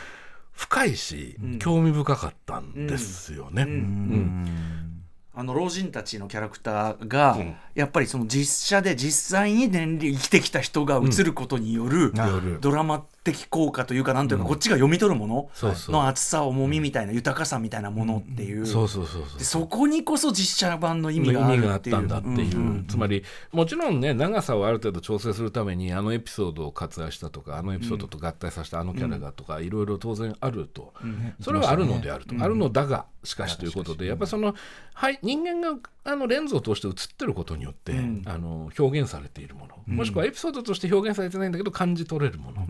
[0.51, 3.63] 深いし、興味深かったんですよね。
[3.63, 4.94] うん
[5.35, 7.55] あの老人たちのキャラクターが、ん。
[7.75, 15.49] やっぱりその実写で実際に年齢生きてきた人が映ることによる、よるドラマ的効果というかなんというか、こっちが読み取るもの
[15.91, 19.39] の厚さ重みみたいな豊かさみたいなものっていう、そうそうそうそう。
[19.39, 21.95] でそこにこそ実写版の意意味があるがあっっていう。
[21.95, 30.93] たんだっていう、つまりもちろんね長さをある程度調整するためにあのエピソードを割愛したとかあのエピソードと合体させたあのキャラがとか、いろいろ当然あると、
[31.41, 34.55] それはあるのであると、あるのだがしかしということで、やっぱりその、
[34.93, 37.93] はい、人間があのレンズを通して映ってることによって、
[38.25, 42.65] あの表現されているもの、もしくはエピソードとして表現されてないんだけど感じ取れるもの、っ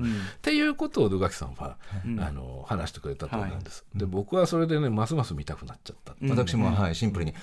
[0.45, 1.77] ていうことを宇垣さんは、
[2.19, 3.83] あの話してくれたと思うんです。
[3.95, 6.13] で僕はそれでねますます見たくなっちゃった。
[6.29, 7.33] 私もはいシンプルに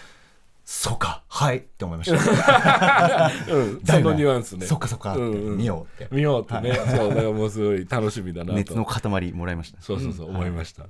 [0.64, 3.32] そうかはいって思いました。
[3.52, 4.66] うん、そのニュアンスね。
[4.66, 5.58] そっかそっかってうんうん。
[5.58, 6.14] 見ようって。
[6.14, 8.52] 見ようってね、そうだからもうすごい楽しみだなと。
[8.52, 9.82] 熱の塊もらいました。
[9.82, 10.86] そうそうそう、思いました。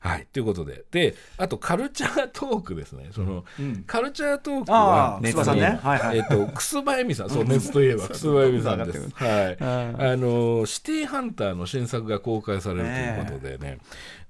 [0.00, 0.84] はい、ということで。
[0.90, 3.10] であとカルチャートークですね。
[3.12, 3.44] その、
[3.86, 5.32] カルチャートークあはね。
[5.82, 6.18] はいはい。
[6.18, 9.10] えっと、くすばえみさん、そう、熱といえば、くすばえみさんです。
[9.14, 9.56] はい。
[9.60, 13.78] あの、シティハンターの新作が公開されるということでね。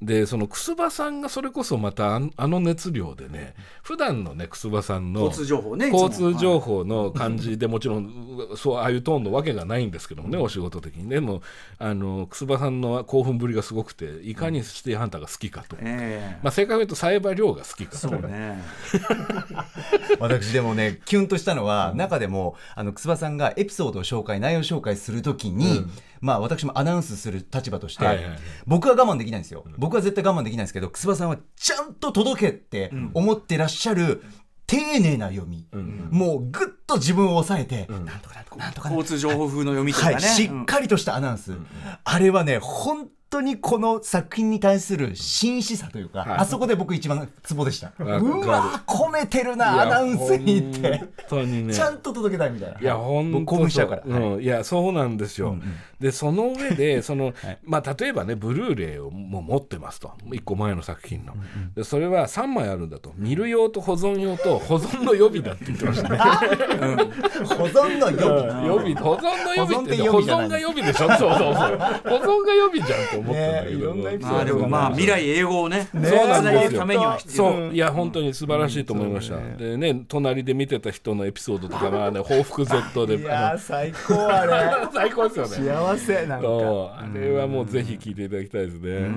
[0.03, 11.11] で、そのくすばさんがそれこそまたあの熱量でね、普段のね、くすばさんの交通情報ね交通情報の感じでもちろん、そう、ああいうトーンのわけがないんですけどもね、お仕事的に。
[11.11, 11.43] でも、
[11.79, 15.77] あの、くすばさんの興奮ぶりがすごくて、いかにシティハンターが好きかと。
[15.81, 16.39] ええ。
[16.43, 17.93] まあ、正確に言うと、サイバー量が好きか。
[17.93, 17.99] と。
[17.99, 18.63] そうね。
[20.19, 25.85] 私でもねキュンとしたのは、中でもあの楠葉さんがエピソードを紹介内容紹介するときに、
[26.21, 28.39] まあ私もアナウンスする立場として、はいはいはい。
[28.67, 34.23] 僕は我慢できないんですよ、僕は絶対我慢できないんですけど楠葉さんはちゃんと届けって思ってらっしゃる、
[34.67, 35.67] 丁寧な読み、
[36.11, 38.21] もうぐっと自分を抑えて、なん。
[38.21, 40.15] とかなんとかなんとか交通情報風の読みとかね。
[40.15, 41.57] はい、しっかりとしたアナウンス、
[42.05, 47.93] あれはね本当にこの作品に対する真摯さというか、はいあそこで僕一番ツボでした。
[47.99, 52.81] うわ込めてるなアナウンスにって本当にねちゃんと届けたいみたいな。
[52.81, 54.03] いや、本当僕興奮しちゃうから。
[54.03, 55.57] はいうん、いや、そうなんですよ。
[56.01, 60.13] で、その上で、 その、まあ、例えばね、ブルーレイをもう持ってますと。
[60.33, 61.35] 一個前の作品の。
[61.75, 63.13] で、それは3枚あるんだと。
[63.17, 66.19] 見る用と保存用と保存の予備だって言ってましたね。
[67.45, 68.67] 保存の予備。
[68.67, 71.09] 予備、保存の予備って、保存って予備じゃない保存が予備でしょ。
[71.09, 71.55] そうそうそう。
[72.21, 73.95] 保存が予備じゃんと思ったんだけねえいろど。
[73.95, 76.81] んなエピソードまあでもまあ未来英語をねそうなんですよ。
[76.81, 77.75] ためには必要そう。
[77.75, 83.17] いや本当に素晴らしいと思いました、でね隣で見てた人のエピソードとかまあね報復 Z で。
[83.17, 84.53] いやー最高あれ。
[84.93, 85.71] 最高ですよね。
[85.71, 86.47] 幸せなんか。
[86.47, 89.01] そうあれはもうぜひ聞いていただきたいですね。
[89.01, 89.09] は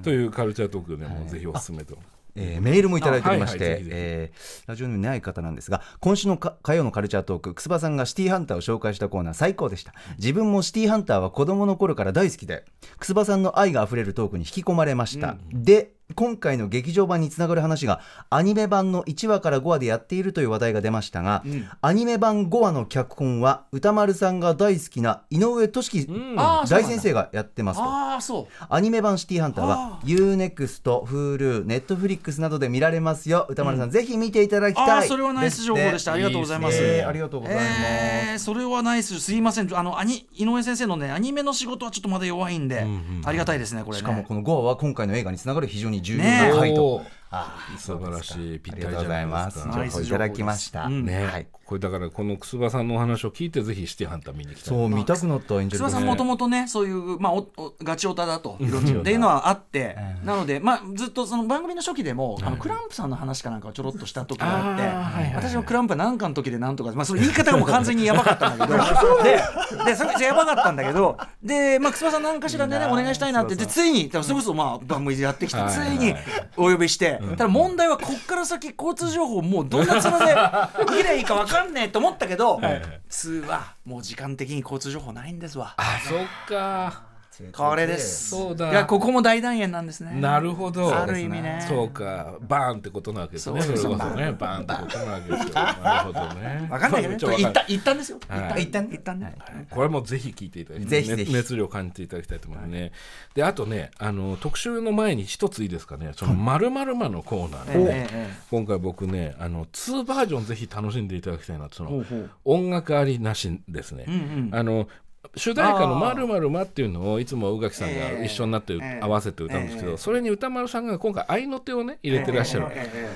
[0.00, 1.96] い、というカルチャートークでもぜひおすすめと。
[2.34, 9.94] えーメールもいただいておりましてあはいはいえーラジオネームない方なんですが今週のか火曜のカルチャートーク楠葉さんがシティーハンターを紹介したコーナー最高でした。
[10.18, 12.64] 自分もシティーハンターは子供の頃から大好きで
[12.98, 21.42] 楠葉さんの愛があふれるトークに引き込まれました、で今回の劇場版につながる話がアニメ版の1話から5話でやっているという話題が出ましたが、
[21.80, 27.80] アニメ版5話の脚本は歌丸さんが大好きな井上俊樹大先生がやってます
[28.28, 28.48] と。
[28.68, 33.46] アニメ版シティーハンターは UNEXT、Hulu、Netflix などで見られますよ。
[33.48, 35.08] 歌丸さん、ぜひ見ていただきたい。
[35.08, 36.12] それはナイス情報でした。
[36.12, 36.78] ありがとうございます。
[36.80, 37.66] えーありがとうございます。
[37.68, 39.20] えーそれはナイス。
[39.20, 39.76] すいません。
[39.76, 42.86] あのアニ井上先生のねアニメの仕事はちょっとまだ弱いんで、
[43.24, 43.98] ありがたいですねこれね。
[43.98, 46.98] しかもこの5話は今回の映画につながる非常に重要な回と。
[47.00, 49.62] ねあー素晴らしいぴったりありがとうございます。
[49.62, 50.84] じゃナイス情報いただきました。
[50.84, 51.06] うん。
[51.06, 51.46] ね、はい。
[51.64, 54.76] これだからこの楠葉さんのお話を聞いてぜひシティハンター見に来たい。
[54.76, 68.78] そう見たくなったエンジェル諏訪さんもともとねそういう、まあ、おおガチオタだとっていうのはあって、なので、まあ、ずっとその番組の初期でも、あのクランプさんの話かなんかをちょろっとした時があって、はいはい私のクランプは何かの時で何とか、まあ、その言い方がもう完全にやばかったんだけど。
[69.24, 69.40] で
[69.84, 75.72] でそれやばかったんだけどで、まあ、楠葉さん何かしらでねお願いしたいなってでついにだからそれこそまあ番組でやってきてはい。
[75.72, 76.14] ついに
[76.56, 82.60] お呼びして、ただ問題はこっから先交通情報もうどんなつもりで生きりゃいいか分かんねえと思ったけど、
[83.08, 85.74] 通はもう時間的に交通情報ないんですわ。
[85.76, 87.11] あ、そっか。
[87.52, 88.30] これです。
[88.30, 90.20] そうだいや、ここも大団円なんですね。
[90.20, 90.94] なるほど。
[90.94, 93.62] ある意味ねそうか、バーンってことなわけですね。
[93.62, 95.54] そそうれこそね、バーンってことなわけですよ。
[95.54, 96.68] なるほどね。
[96.70, 97.20] わかんないけどね。
[97.20, 98.18] ちょっとわかんですよ。
[98.28, 99.34] はい一旦、一旦ね。
[99.70, 102.92] これもぜひ聞いていただきたい熱量を感じていただきたいと思いますね。
[103.34, 108.08] であとねあの特集の前に一ついいですかねそのまるまるまのコーナーで、
[108.50, 112.04] 今回僕ねあの2バージョンぜひ楽しんでいただきたいなその
[112.44, 114.06] 音楽ありなしですね。
[114.52, 114.88] あの
[115.36, 122.66] 主題歌の「まるまるま」っていうのをいつも宇垣さんええが一緒になってええ合わせて歌うんですけど、ええそれに歌丸さんが今回合いの手をね入れてらっしゃる、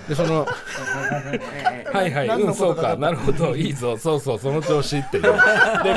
[0.08, 0.46] でその
[1.92, 5.22] はいはい、うん、そうか、なるほど、いいぞ、そうそう、その調子っていう。
[5.22, 5.30] で、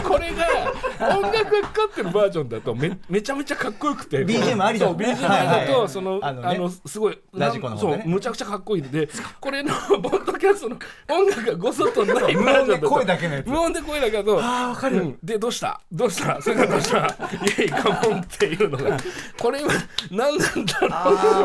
[0.02, 4.26] これが音楽がかかってるバージョンだとめ、めちゃめちゃかっこよくて。
[4.26, 8.82] BGM ありだそう、ね BGM だと、その、ああのすごい、ラジコのそう、むちゃくちゃかっこいい。
[8.84, 9.08] んで、
[9.40, 10.78] これの、ポッドキャストの
[11.10, 12.90] 音楽がごそっとないバージョンだと。
[12.90, 13.48] 無音で声だけのやつ。
[13.48, 15.18] 無音で声だけど、ああ、わかる。
[15.24, 15.82] で、どうした？
[16.00, 16.42] どうした？
[16.42, 16.98] それがどうした？
[16.98, 18.98] イエイ、カモンっていうのが、
[19.38, 19.70] これは
[20.10, 20.88] 何なんだろ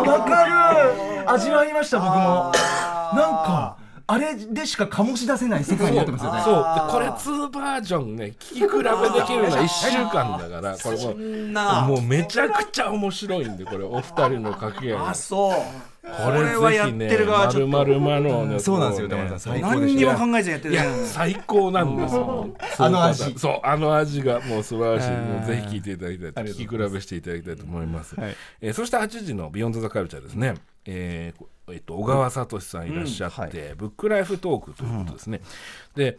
[0.04, 0.08] う？
[0.08, 1.30] わかる。
[1.30, 2.14] 味わいました僕も。
[2.14, 6.42] なんかあれでしか醸し出せない世界になってますよね。
[6.42, 6.54] そう。
[6.54, 11.52] でこれ2バージョンね聞き比べできるのは1週間だからこれもう。
[11.52, 11.86] な。
[11.88, 15.06] もうめちゃくちゃ面白いんでこれお二人の掛け合い。
[15.08, 15.54] あ、そう。
[16.04, 17.68] これはやってる側はちょっと。
[17.68, 19.52] まるまるまのねそうなんですよこね歌丸さん。
[19.54, 20.06] 最高でした。
[20.06, 21.04] 何にも考えずやってるいやね。
[21.06, 22.56] 最高なんですよ。
[22.78, 23.38] あの味。
[23.38, 25.08] そうあの味がもう素晴らしい。
[25.08, 28.14] あーもうぜひ聞いていただきたい聞き比べしていただきたいと思います、
[28.60, 35.40] えーそして8時の「ビヨンドザカルチャーですね、えーえっと、小川聡さんいらっしゃって、ブックライフトークということですね、
[35.96, 36.18] で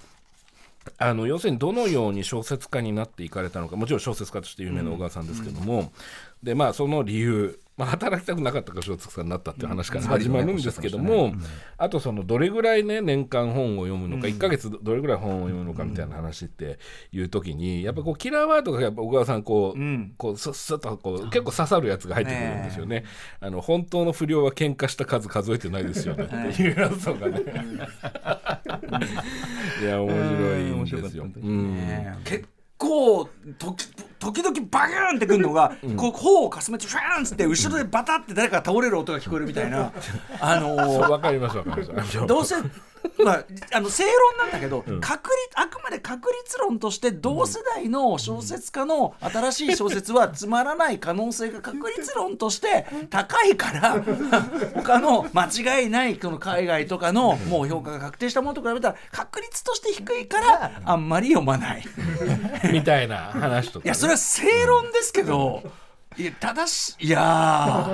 [0.97, 5.91] あの要するにどのように小説家になっていかれたのかもちろん小説家として有名な小川さんですけども、
[6.43, 11.33] でまあその理由、まあ、働きたくなかったから小説家になったっていう話から始まるんですけども、
[11.77, 16.79] あとそのどれぐらいね年間本を読むのか、1ヶ月どれぐらい本を読むのかみたいな話って
[17.11, 23.03] いう時にやっぱこうキラーワードがやっぱ小川さんこう,、んこうスッスッとこう結構刺さるやつが入ってくるんですよね。
[23.41, 27.41] あの本当の不良は喧嘩した数数えてないですよねっていうやつとかね。
[29.81, 31.27] いや面白いんですよ。
[32.23, 33.85] 結構時
[34.19, 39.91] 時々バギューンってくるのが、こう頬をかすめてフャーンっつって後ろでバタって誰かが倒れる音が聞こえるみたいな。
[40.39, 42.25] あのーわかりますわかります。
[42.25, 42.55] どうせ
[43.23, 54.03] まあ、あの正論なんだけど、確率あくまで確率論として同世代の小説家の新しい小説はつまらない可能性が確率論として高いから
[54.75, 61.83] 他の間違いないこの海外とかのもう評価が確定したものと比べたら確率として低いからあんまり読まない。
[62.71, 65.63] みたいな話とか、いやそれは正論ですけど
[66.17, 67.19] いや正しいいや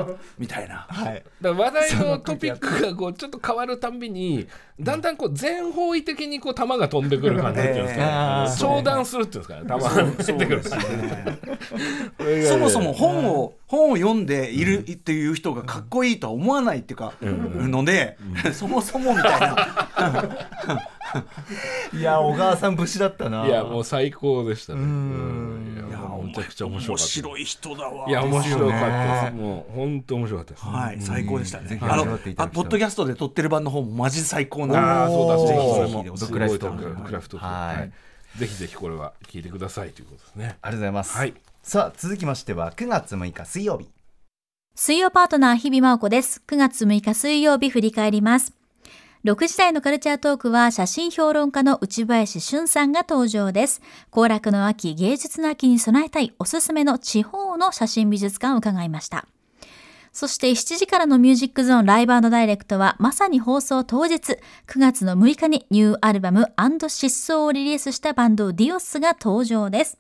[0.08, 0.86] ーみたいな。
[0.90, 1.24] はい。
[1.42, 4.48] 話題のトピックがこうちょっと変わるたんびに
[4.80, 8.12] だんだんこう全方位的にこう球が飛んでくる感じっていうんですかね、え。
[8.48, 8.58] ー。
[8.60, 9.64] 長弾するっていうんですかね。
[9.64, 10.86] 球が出てくる感じ。
[10.86, 18.18] これがねそもそも本を本を読んでいるっていう人がかっこいいとは思わないっていうか、ので、
[18.54, 20.88] そもそもみたいな。
[21.98, 23.46] いや小川さん節だったな。
[23.46, 24.82] いやもう最高でしたね。
[24.82, 24.88] うん。
[24.88, 24.92] う
[25.72, 25.76] ん。
[25.76, 25.81] いやもう
[26.40, 27.12] めちゃくちゃ面白かった。
[27.12, 28.10] 白い人だわ。
[28.10, 29.42] いや面白かったねです。
[29.44, 30.66] もう本当面白かったです。
[30.66, 31.68] はい、最高でしたね。
[31.68, 31.78] ぜ。
[31.78, 35.04] ひあのあだきたいポッドキャストで撮ってる版の方もマジ最高な。
[35.04, 36.10] ああそうだぜひぜひ。
[36.10, 37.74] おすごい得ライフトークラフトは
[38.36, 38.40] い。
[38.40, 40.58] ぜひぜひこれは聞いてくださいということですね。
[40.62, 41.34] ありがとうございます、はい。
[41.64, 43.90] さあ続きましては9月6日水曜日。
[44.74, 46.42] 水曜パートナー日々真央子です。
[46.48, 48.61] 9月6日水曜日振り返ります。
[49.24, 53.80] 6時台のカルチャートークは写真評論家の内林俊さんが登場です。
[54.10, 59.28] 行楽の秋、芸術の秋に備えたいおすすめの地方の写真美術館を伺いました。
[60.12, 66.48] そして7時からのミュージックゾーンライブダイレクトはまさに放送当日9月の6日にニューアルバム
[66.88, 70.00] 失踪をリリースしたバンドディオスが登場です。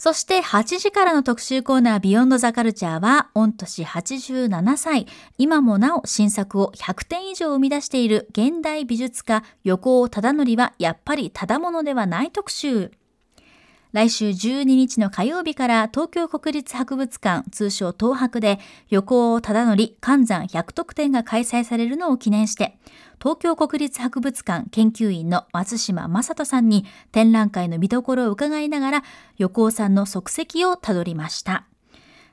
[0.00, 12.92] そして8時からの特集コーナービヨンドザカルチャーは、御年87歳、今もなお新作を100点以上生み出している現代美術家横尾忠則はやっぱりただものではない特集。
[13.92, 22.78] 来週12日の火曜日から東京国立博物館通称東博で横尾忠則寒山100特展が開催されるのを記念して
[23.20, 29.04] 東京国立博物館研究員の松島正人さんに展覧会の見どころを伺いながら
[29.38, 31.64] 横尾さんの足跡をたどりました。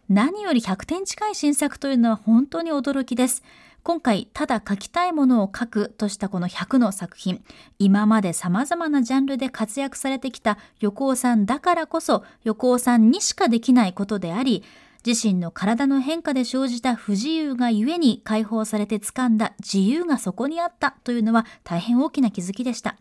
[0.09, 3.43] 何より100点近い新作というのは本当に驚きです。
[3.87, 7.41] 今回、ただ書きたいものを書くとしたこの100の作品、
[7.79, 14.65] 今まで様々なジャンルで活躍されてきた横尾さんだからこそ、横尾さんにしかできないことであり、
[15.05, 22.97] 自身の体の変化で生じた不自由がゆえに解放されて掴んだ自由がそこにあったというのは大変大きな気づきでした。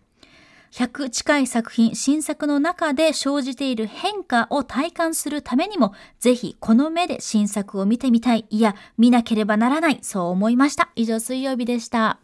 [0.72, 10.90] 100近い作品、新作の中で生じている変化を体感するためにも、ぜひこの目で新作を見てみたい、いや、見なければならない、そう思いました。
[10.96, 12.18] 以上、水曜日でした。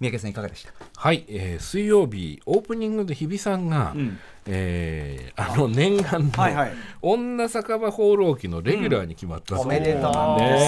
[0.00, 0.72] 三宅さんいかがでした？
[0.96, 4.16] はい、えー水曜日オープニングで日比さんが、ん
[4.48, 6.72] えーあの念願のはいはい。
[7.00, 10.64] 女酒場放浪記のレギュラーに決まったそうおめでとうなんです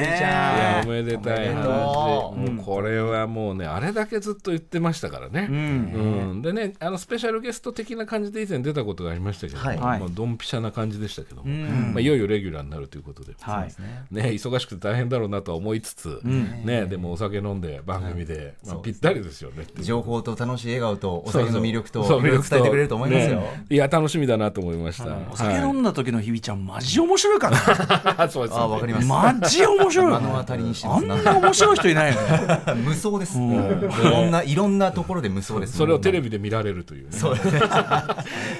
[0.00, 1.62] ですよねおめでたい話。
[1.62, 2.40] とう。
[2.40, 6.40] もうこれはもうねあれだけずっと言ってましたからね、うん。
[6.40, 9.76] でねあのスペシャルゲスト的な感じで以前出たことがありましたけども、はい。
[9.76, 11.92] はいまあ、ドンピシャな感じでしたけども、ん。
[11.92, 14.14] まあ、いよいよレギュラーになるということで、はい。
[14.14, 19.66] ね、忙しくて大変だろうなとは思いつつ、ね、でもお酒飲んで番組で、まあ、ぴったりですよね。
[19.80, 25.16] 情報と楽しい笑顔とお酒の魅力とそういろいろ伝えてくれると思いますよ、ねいや楽しみだなと思いました。
[25.32, 29.06] お酒飲んだ時の日比ちゃんマジ面白いから そうですあわかります。
[29.06, 30.44] マジ面白いよ目の当ね。
[30.44, 32.60] たりにしてあんますな面白い人いないよね。
[32.84, 35.76] 無双です、いろんないろんなところで無双です。
[35.76, 37.16] それをテレビで見られるというね。
[37.16, 37.34] そう。
[37.34, 37.60] ですね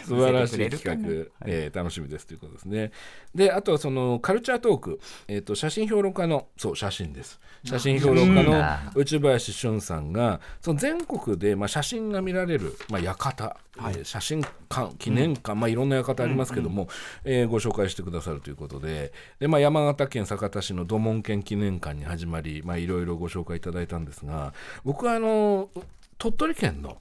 [0.06, 2.92] 素晴らしい企る画、えー楽しみですということですね。
[3.34, 7.40] で、あとはそのカルチャートーク、えっ、と写真評論家のそう写真です。
[7.64, 8.62] 写真評論家の
[8.94, 16.88] 内林俊さんが、その全国でまあ写真が見られるまあ館、えー写真館記念館、まあいろんな館ありますけども、
[17.24, 24.52] えーご紹介してくださるということで、でまあ山形県酒田市の土門県記念館に始まり、まあいろいろご紹介いただいたんですが、
[24.84, 25.70] 僕はあの
[26.18, 26.98] 鳥取県の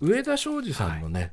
[0.00, 1.32] 上田昌司さんのね、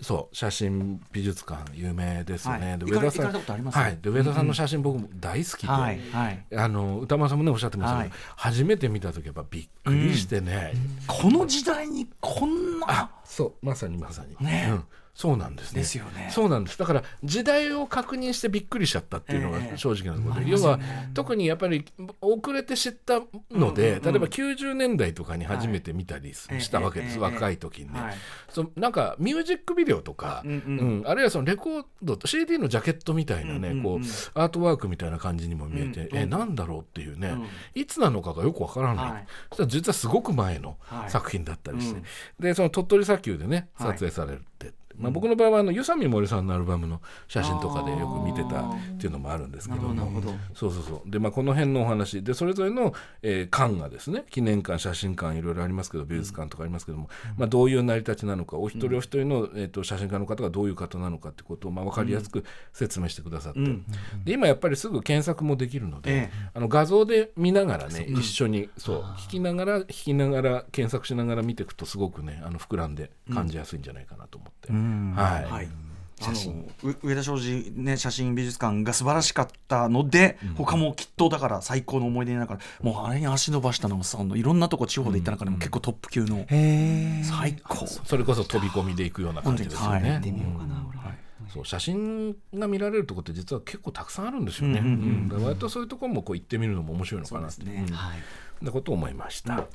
[0.00, 2.70] そう写真美術館有名ですよね。
[2.70, 2.78] はい。
[2.78, 6.44] で上田さんはい、で上田さんの写真僕も大好きで、はいはい。
[6.56, 8.18] あの歌丸さんもねおっしゃってましたけど、はい。
[8.36, 10.72] 初めて見た時やっぱびっくりしてね、
[11.06, 14.84] この時代にこんなあそうまさにまさに、ねうん、
[15.18, 15.80] そうなんですね。
[15.80, 16.30] ですよね。
[16.32, 16.78] そうなんです。
[16.78, 19.76] だから時代を確認してびっくりしちゃったっていうのがええ。
[19.76, 20.78] 正直なところで、要は
[21.12, 21.84] 特にやっぱり
[22.20, 27.20] 遅れて知ったので、例えば90年代とかに初めて見たりしたわけです、ええ。
[27.20, 27.92] 若い時に。
[27.92, 28.14] ね、はい。
[28.48, 31.04] そなんかミュージックビデオとか、うんうんうん。
[31.04, 33.82] あるいはそのレコード CD のジャケットみたいなね、うんうんうん。
[33.82, 33.94] こ
[34.36, 37.46] うアートワークみたいな感じにも見えて、うんえなんだろうっていうね、うん。
[37.74, 39.26] いつなのかがよくわからない、はい。
[39.48, 41.10] そしたら実はすごく前のはい。
[41.10, 42.04] 作品だったりして、うん。
[42.38, 49.88] でその鳥取砂丘でねはい撮影されるって、まあ、僕の場合はあの湯見森さんのアルバムの写真とかでよく見てたっていうのもあるんですけど
[50.54, 51.10] そうそうそう。
[51.10, 63.84] で、まあ、この辺のお話でそれぞれの、えー館がですね記念館写真館いろいろありますけど美術館とかありますけども、まあ、どういう成り立ちなのかお一人お一人の、えー、と写真家の方がどういう方なのかってことを、まあ、分かりやすく説明してくださって、うん。
[64.24, 66.50] で今やっぱりすぐ検索もできるので、ええ。
[66.54, 74.68] あの画像で見ながらね一緒にそう聞きながら弾きながら検索しながら見ていくとすごくねあの膨らんで感じやすいんじゃないかなと思って、
[75.14, 75.68] はい、はい。
[76.20, 86.44] 写あのう上田昌司、ね、写真美術館が素晴らしかったので、他もきっとだから最高の思い出の中でもうあれに足伸ばしたのもいろんなとこ地方で行った中でも結構トップ級の、
[87.24, 87.86] 最高。
[87.86, 90.10] それこそ飛び込みでいくような感じですよね。
[90.10, 91.18] はい。
[91.52, 94.80] そう写真が見られるところって実は結構たくさんあるんですよね。
[94.80, 97.64] うんうんうんうんだから割とそういうところもこう行ってみるのも面白いのかなって。
[97.64, 97.86] ね。
[97.88, 97.94] うん。
[97.94, 98.18] はい。
[98.58, 99.66] そんなことを思いました。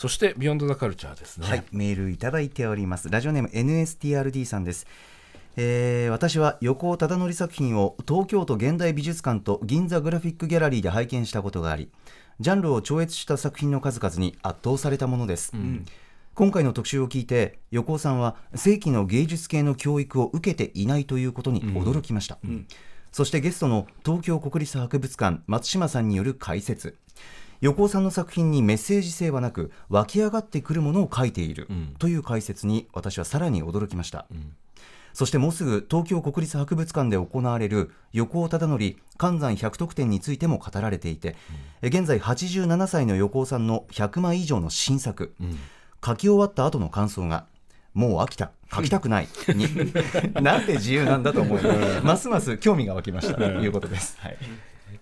[0.00, 1.46] そしてビヨンドザカルチャーですね。
[1.46, 3.10] はい、メールいただいております。
[3.10, 4.86] ラジオネーム NSTRD さんです。
[5.58, 11.90] えー私は横尾忠則作品を東京都現代美術館と銀座グラフィックギャラリーで拝見したことがあり
[12.40, 15.52] ジャンルを超越した作品の数々に圧倒されたものです、
[16.32, 22.38] 今回の特集を聞いて横尾さんは正規の芸術系の教育を受けていないということに驚きました、
[23.12, 26.96] そしてゲストの東京国立博物館松島さんによる解説
[27.60, 34.26] 横尾さんの作品にメッセージ性はなく湧き上がってくるものを描いている、という解説に私はさらに驚きました、
[35.12, 41.36] そしてもうすぐ東京国立博物館で行われる横尾忠則関山百得展についても語られていて、
[41.82, 45.34] え現在87歳の横尾さんの100枚以上の新作、
[46.04, 47.44] 書き終わった後の感想が
[47.92, 49.66] もう飽きた書きたくないに
[50.40, 51.62] なんて自由なんだと思い
[52.02, 52.28] ます。
[52.28, 54.38] ます興味が湧きましたということです、はい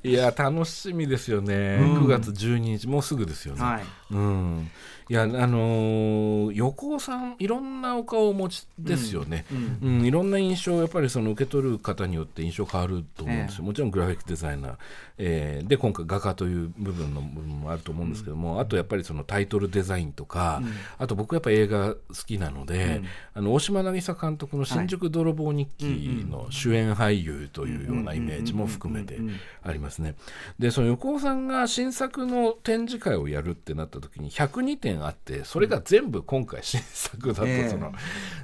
[0.03, 1.55] いや楽しみですよね。
[1.55, 3.63] 9月12日もうすぐですよね。
[3.63, 4.71] はいうん。
[5.11, 9.47] いやあのー横尾さんいろんなお顔をお持ちですよね。
[9.83, 13.59] うん、いろんな印象をやっぱりその受け取る方によって印象変わると思うんです。
[13.59, 13.65] よ。
[13.65, 14.75] もちろんグラフィックデザイナー、
[15.19, 20.63] えーで今回画家という部分の部分もあると思うんですけども、あとやっぱりそのタイトルデザインとか、
[20.99, 23.03] あと僕やっぱ映画好きなので、
[23.35, 29.19] あの大島渚監督の新宿泥棒日記の主演俳優というようなイメージも含めて
[29.63, 30.17] ありますね。
[30.59, 37.93] でその横尾さんが新作の展示会をやるってなった時に102点あってそれが全部今回新作だと、ええその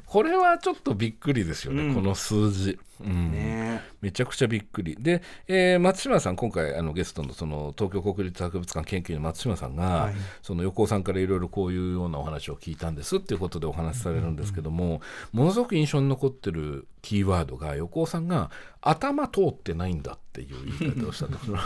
[0.06, 2.78] これはちょっとびっくりですよね、この数字。
[3.00, 3.32] うん。
[3.32, 3.82] ね。
[4.00, 4.96] めちゃくちゃびっくり。
[4.98, 10.14] で、えー松島さん今回あのゲストのその東京国立博物館研究員の松島さんが、はい。
[10.42, 15.00] その横尾さんからいろいろこういうようなお話を聞いたんですっていうことでお話しされるんですけども、
[15.32, 21.58] ものすごく印象に残ってるキーワードが横尾さんが頭通ってないんだっていう言い方をしたんですよ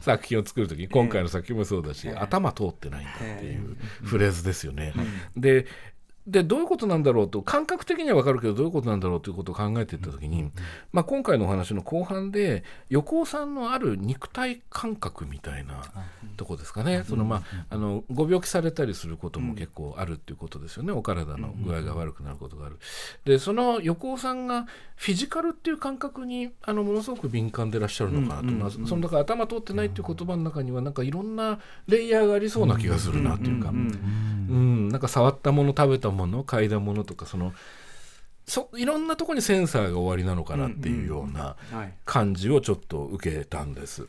[0.00, 4.92] 作品を作る時に今回の作品もそうだし、頭通ってないんだっていうフレーズですよね。
[5.36, 5.66] で
[6.26, 10.50] でどういうことなんだろうと感覚的には分かるけどどういうことなんだろうということを考えていった時に、
[10.90, 15.82] まあ、今回のお話の後半で横尾さんのある肉体感覚みたいな
[16.38, 22.78] とこですかね、そのまあ、あのご病気されたりすることも結構あるっていうことですよね、お体の具合が悪くなることがある。
[23.26, 24.66] でその横尾さんが
[24.96, 33.70] フィジカルっていう感覚にあのものすごく敏感でいらっしゃるのかなと、まあ、そのだから頭通ってないっていう言葉の中にはなんかいろんなレイヤーがありそうな気がするなっていうか。
[33.70, 37.52] うん、なんか触ったもの食べたもの嗅いだものとかその
[38.46, 41.94] そいろんなところにセンサーが終わりなのかなっていうようなはい。
[42.04, 44.08] 感じをちょっと受けたんです、うん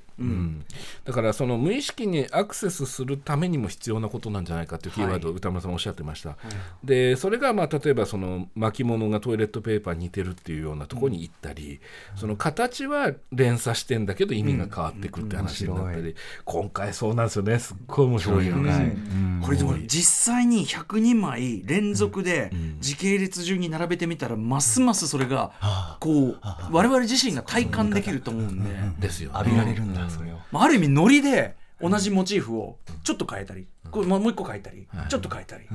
[1.04, 6.38] だからその無意識にアクセスするためにも必要なことなんじゃないかっていうキーワードを歌村さんおっしゃってました、
[6.84, 11.80] でそれがまあ例えばその巻物がトイレットペーパーに似てるっていうようなところに行ったり、
[12.16, 17.60] その形は連鎖してんだけど意味が変わってくるって話になったり、今回そうなんですよね。
[17.60, 18.98] すっごい面白いよね。
[19.44, 25.52] これでも実際に102枚連続で時系列順に並べてみたらますますそれが
[26.00, 26.40] こう
[26.72, 29.40] 我々自身が体感できると思うんで、ですよね。
[29.40, 29.94] 浴びられるん。
[29.94, 30.38] だ、それを。
[30.52, 35.66] まあ、ある意味ノリで同じモチーフをちょっと変えたり、これもう一個変えたり、ちょっと変えたり、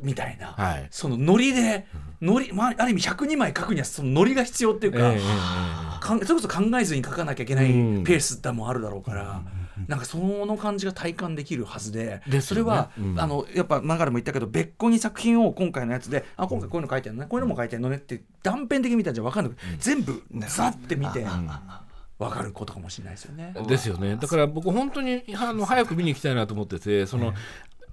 [0.00, 0.88] みたいな、はい。
[0.90, 1.86] そのノリで、
[2.20, 8.04] ノリまあ、ある意味102枚書くにはそのノリが必要っていうか、かんそれこそ考えずに書かなきゃいけないうん。
[8.04, 9.42] ペースだもあるだろうから、
[9.88, 13.20] なんかその感じが体感できるはずでそれは、うん。
[13.20, 21.26] あのやっぱ流れも言ったけど別個に作品を今回のやつであ今回こういうの書いてるのねこういうのも書いてるのねって断片的に見たんじゃ分かんなく全部ザッて見て
[22.22, 23.54] 分かることかもしれないですよね。
[23.66, 27.34] ですよねだから僕本当にあの早く見に行きたいなと思っててその、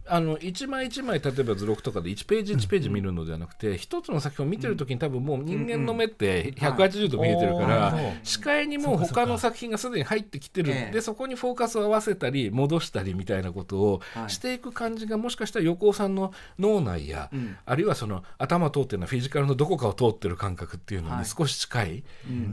[0.10, 10.72] あの一枚一枚例えば図録とかで1ページ1ページ見るのではなくて一つの作品を見てる時に多分もう人間の目って180度見えてるから視界にもう他の作品がすでに入ってきてる。
[10.72, 10.94] ええ。
[10.94, 14.30] でそこにフォーカスを合わせたり戻したりみたいなことをはい。
[14.30, 17.58] していく感じがもしかしたら横尾さんの脳内やん。
[17.66, 21.20] あるいはその頭通ってるのはフィジカルのどこかを通ってる感覚っていうのはい。
[21.20, 22.04] に少し近い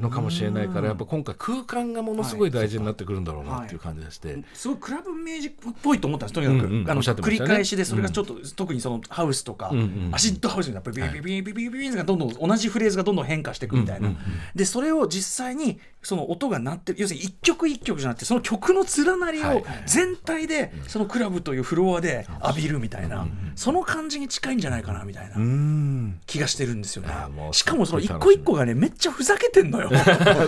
[0.00, 4.36] のかもしれないからやっぱ今回空間がものすごい大事になってくるんだろうなっていう感じがして。
[4.54, 7.02] すごいクラブミュージックっぽいと思ったんですとにかく、あの
[7.46, 14.10] 返しでそれがちょっと、特にそのハウスとか、うんうんアシッドハウスにやっぱりビビビビビビビビがどんどん同じフレーズがどんどん変化していくみたいな、
[14.54, 23.26] でそれを実際にその音が鳴ってる要するに一曲一曲じゃなくてその曲の連なりを全体でそのクラブというフロアで浴びるみたいな、
[23.56, 25.36] その感じに近いんじゃないかなみたいな
[26.26, 27.12] 気がしてるんですよね
[27.52, 29.90] しかもその一個一個がねめっちゃふざけてんのよ。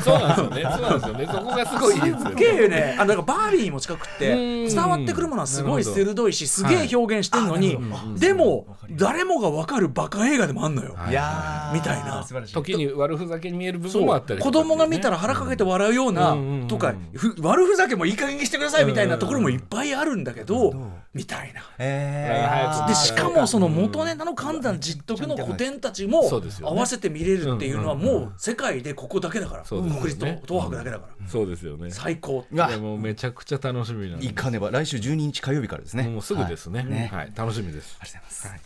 [0.03, 7.78] そうなんですよねそうなんですよねそこがすごいいいですよすねげえねあのなんかバービーにも近くってうん伝わってくるものはすごい鋭いしすげえ表現してんのに、
[8.18, 11.74] でも誰もが分かるバカ映画でもあんのよ、はいいやー。
[11.74, 11.99] みたい。
[12.05, 16.36] な時に悪ふざけに見える部分もそうあったり子供が見たら腹かけて笑うような
[16.68, 20.74] とかふ悪ふざけもいい加減にしてくださいみたいなところもいっぱいあるんだけど
[21.19, 22.87] みたいな。
[22.87, 26.23] でしかもその元ネタの簡単実得の古典たちも
[26.62, 29.64] 合わせて見れるっていうのはもう世界でここだけだから。
[29.64, 30.01] そうですよね。
[30.01, 31.29] 国立と東博だけだから。
[31.29, 31.91] そうですよね。
[31.91, 36.05] 最高いやもうめちゃくちゃ楽しみなんでいかねば来週12日火曜日からですね。
[36.05, 36.81] もうすぐですね。
[36.81, 36.89] はい。
[36.89, 37.11] ね。
[37.12, 37.33] はい。
[37.35, 37.99] 楽しみです。
[38.01, 38.64] ありがとうございます、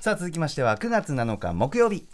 [0.00, 2.06] さあ続きましては9月7日木曜日。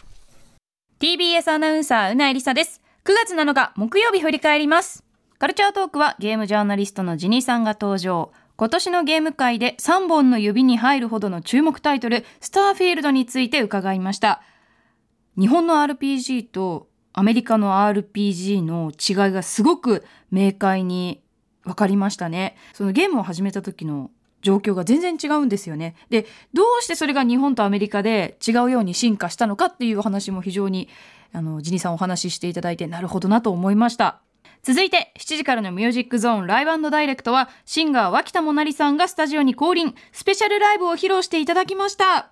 [0.99, 2.81] TBS アナウンサーうなえりさです。
[3.05, 5.03] 9月7日木曜日振り返ります。
[5.39, 8.31] カルチャートークはゲームジャーナリストのジニさんが登場
[8.61, 14.43] 今年のゲーム界で3本の指に入るほどの注目タイトルスターフィールドについて伺いました。
[15.35, 21.23] 日本の RPG とアメリカの RPG の違いがすごく明快に
[21.63, 22.55] 分かりましたね。
[22.73, 24.11] そのゲームを始めた時の
[24.43, 25.95] 状況が全然違うんですよね。
[26.11, 30.87] でどうしてそれが日本とアメリカで違うように進化したのかっていう話も非常に
[31.33, 34.21] あのジニさんお話ししていただいてなるほどなと思いました。
[34.63, 39.95] 続いて7時からのミュージックゾーンライブダイレクトはシンガー脇田もなりさんがスタジオに降臨。
[40.11, 42.31] スペシャルライブを披露していただきました。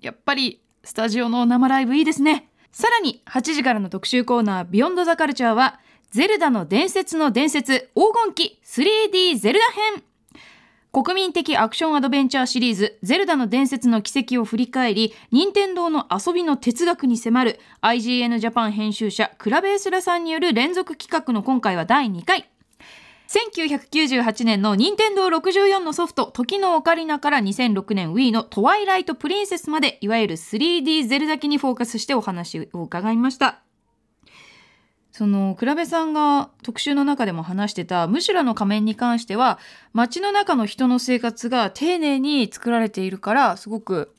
[0.00, 2.50] やっぱりスタジオの生ライブいいですね。
[2.72, 10.11] さらに8時からの特集コーナービヨンドザカルチャーはゼルダの伝説の伝説黄金期 3D ゼルダ編。
[10.92, 22.46] 国民的アクションアドベンチャーシリーズ「ゼルダの伝説の軌跡」を振り返り任天堂の遊びの哲学に迫る IGN ジャパン編集者クラベ・エスラさんによる連続企画の今回は第2回。
[23.26, 33.62] 1998年の任天堂64のソフト「時のオカリナ」から2006年 Wii の「トワイライト・プリンセス」までいわゆる 3D ゼルダ期にフォーカスしてお話を伺いました。
[35.12, 39.58] その倉部さんが特集の中でも話してたムシュラの仮面に関しては
[39.92, 44.14] 街の中の人の生活が丁寧に作られているからすごく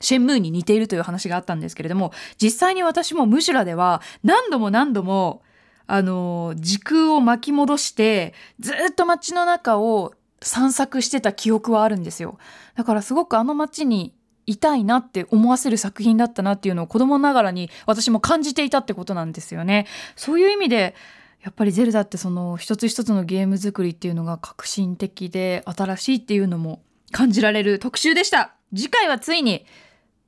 [0.00, 5.42] シェンムーに似ているという話があったんですけれども実際に私もムシュラでは何度も何度も
[5.86, 12.38] あの時空を巻き戻してずっと街の中を散策してた記憶はあるんですよ。
[12.76, 14.14] だからすごくあの街に
[14.46, 19.86] いたいなって思わせる作品だったなっていうのを子供ながらに私も感じていたってことなんですよね。
[20.16, 20.94] そういう意味で
[21.42, 26.82] やっぱりゼルダってその一つ一つのゲーム作りっていうのが革新的で新しいっていうのも
[27.12, 28.54] 感じられる特集でした。
[28.74, 29.66] 次回はついに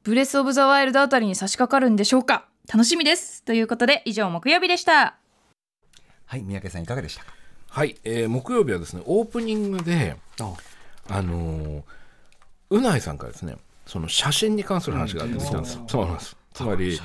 [0.03, 5.17] ブレスオブザワイルドあたりに差し掛かるんでしょうか楽しみですということで以上木曜日でした。
[6.27, 7.33] はい三宅さんいかがでしたか？
[7.69, 10.17] はい、えー木曜日はですねオープニングで
[11.09, 11.83] あのー
[12.71, 13.57] うないさんからですね
[13.87, 16.37] その写真に関する話が出てきたんです、そうなんです。
[16.53, 16.99] つまり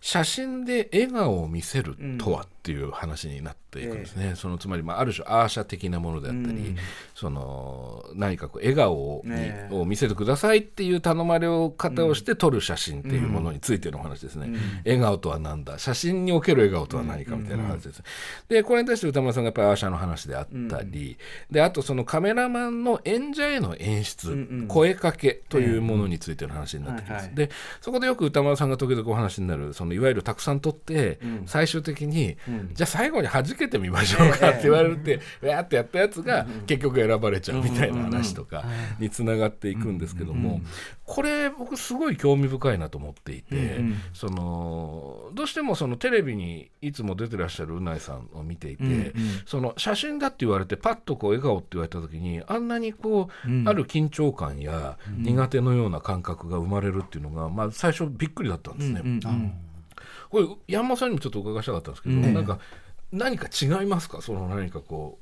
[0.00, 6.76] 写真で笑顔を見せるとはっていう話になっていくんですね、そのつまり、まあ、ある種アーシャ的なものであったり、
[7.14, 14.50] その何かこう笑顔を,、ねを見せてくださいっていう頼まれ方をして撮る写真っていうものについてのお話ですね、
[14.84, 15.78] 笑顔とは何だ。
[15.78, 18.02] 写真における笑顔とは何かみたいな話です、
[18.48, 21.16] でこれに対して歌村さんがやっぱりアーシャの話であったり、
[21.50, 32.36] であとそのカメラマンの演者への演出、声かけというものについての話になってきます、でそこでよく歌丸さんが時々お話になるそのいわゆるたくさん撮って、最終的に、
[32.72, 38.64] じゃあ最後に弾けてみましょうかって言われて、 わーってやったやつが結局選ばれちゃうみたいな話とか
[38.98, 40.60] につながっていくんですけども、
[41.04, 43.80] これ僕すごい興味深いなと思っていて、
[44.12, 49.12] そのどうしてもそのテレビにいつも出てらっしゃるうないさんを見ていて、
[49.46, 59.00] その写真だって言われてパッとこう笑顔って言われた時にあんなにこう、ある緊張感や苦手のような感覚が生まれるっていうのが、まあ、最初びっくりだったんですね。
[60.30, 62.58] これ山本さんにもちょっとお伺いしたかったんですけど、なんか
[63.12, 64.20] 何か違いますか？
[64.22, 65.18] その何かこ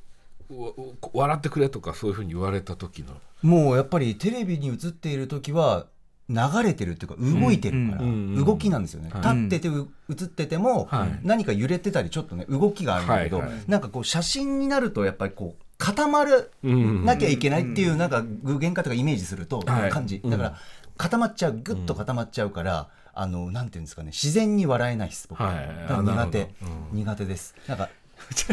[0.50, 0.72] うわ
[1.12, 3.08] 笑ってくれとかそういうふうに言われた時の。
[3.42, 5.86] もうやっぱりテレビに映っている時は
[6.28, 9.36] 流れてるっていうか動いてるから、うんうん動きなんですよね、はい。
[9.48, 11.20] 立っててう映ってても、はい。
[11.22, 19.90] 何か揺れてたりちょっとね動きがあるんだけど、はいはいなんかこう写真になるとやっぱりこう固まるうんなきゃいけないっていうなんか具現化とかイメージするとはい。
[19.90, 20.58] 感じ、だから
[20.96, 22.88] 固まっちゃうぐっと固まっちゃうから、
[23.18, 25.52] あのなんていうんですかね自然に笑えないです僕、は。
[25.52, 26.02] い。
[26.04, 26.50] 苦手、
[26.92, 27.54] 苦手です。
[27.66, 27.88] なんか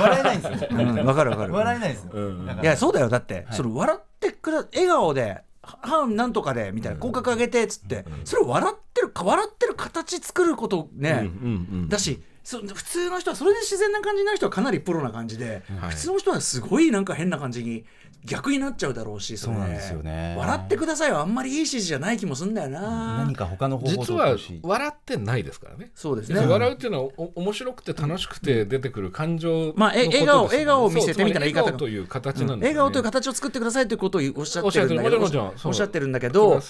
[0.00, 0.68] 笑えないんですよ。
[0.70, 1.52] うんわかるわかる。
[1.52, 2.10] 笑えないですよ。
[2.12, 2.58] うんだか。
[2.58, 3.08] らいやそうだよ。
[3.08, 11.88] だって、それ笑ってくら笑顔では半なんとかでみたいな口角上げてっつって、それを笑ってる笑ってる形作ることね、うんうんうん。
[11.88, 15.90] だしそ普通の人はそれで自然な感じになる人はかなりプロな感じで、はい。
[15.90, 17.84] 普通の人はすごいなんか変な感じに
[18.24, 19.38] 逆になっちゃうだろうしれ。
[19.38, 20.34] そうなんですよね。
[20.38, 23.18] 笑ってくださいはあんまりいい指示じゃない気もすんだよな。
[23.18, 25.90] 何か他の方法実は笑ってないですからね。
[25.94, 26.40] そうですね。
[26.40, 31.72] で笑うっていうのはお面白くて楽しくて出てくる感情のことまあえ笑顔笑顔を見せてみたいな言い方。
[31.78, 32.62] という形なんですよね。
[32.62, 35.38] 笑顔という形を作ってくださいということをおっしゃってるんだけどおっしゃってる。
[35.38, 35.58] もちろんもちろん。
[35.58, 36.60] そうおっしゃってるんだけだど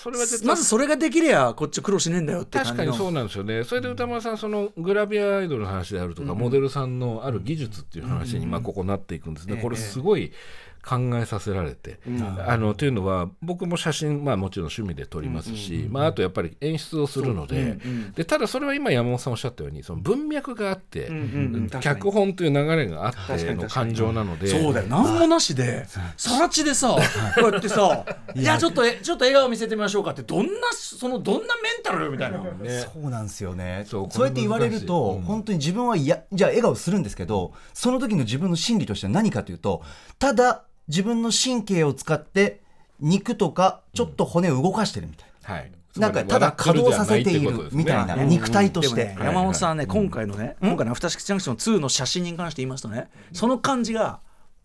[0.45, 3.65] まずそれができりゃこっち苦労しねえんだよって感じの確かにそうなんですよね。
[3.65, 10.33] それで歌丸さんそのグラビアアイドルの話であるとか、モデルさんのある技術っていう話に、まあ、ここなっていくんですね、これすごい
[10.85, 11.99] 考えさせられて、
[12.47, 17.79] あのというのは僕も写真、まあ、もちろん趣味で撮りますし、まあ、あとやっぱり演出をするので,、
[18.15, 21.15] でただそれは今山本さんおっしゃったようにその文脈があって、んう
[21.59, 22.01] ん確かに。
[22.01, 24.47] 脚本という流れがあっての感情なので。
[24.49, 24.87] そうだよ。
[24.89, 26.97] 何もなしでさらちでさ
[27.37, 28.05] こうやってさ
[28.35, 30.53] 「いやちょっとえちょっと笑顔見せてみましょうか」ってどんな
[30.99, 32.41] そのどんなメンタルみたいな。
[32.93, 33.85] そうなんですよね。
[33.87, 35.23] そうそうやって言われると、うん。
[35.23, 39.83] 本当に自分はいやじゃあ笑顔するんですけどその時の自分の心理としては何かというと
[40.19, 42.61] ただ自分の神経を使って
[43.01, 48.15] 肉とかちょっと骨を動かしてるみたいはい、な、なんかただ稼働させているみたいな。
[48.17, 54.21] うん肉体として、山本さんはね、今回のね、今回のアフターシックスジャンクション2の写真に関して言いますとね、その感じが、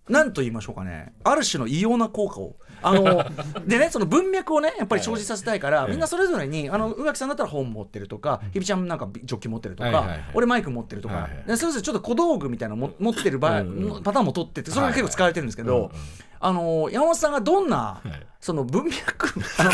[0.09, 2.55] なんと言いましょうかね、ある種の異様な効果を。
[2.83, 3.25] あの
[3.65, 13.63] でね、その文脈をね、やっぱり生じさせたいから、みんなそれぞれに、あの宇垣さんだったら本持ってるとか、ひびちゃんなんかジョッキ持ってるとか、俺マイク持ってるとか、でそれぞれちょっと小道具みたいなのも持ってる場合、
[14.03, 15.91] パターンも取ってて、それが結構使われてるんですけど、
[16.39, 18.09] あの山本さんがどんな、い。
[18.43, 19.71] その文脈あの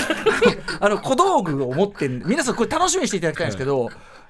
[0.82, 3.90] あの小道具を持ってん皆さんこれ楽しみにしていただきたいんですけど、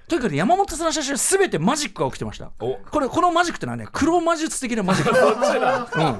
[0.09, 2.51] とにかく山本さんの写真は全てマジックが起きてました。
[2.59, 2.77] お。
[2.89, 5.11] これこのマジックってのはね黒魔術的なマジック。
[5.99, 6.17] うん、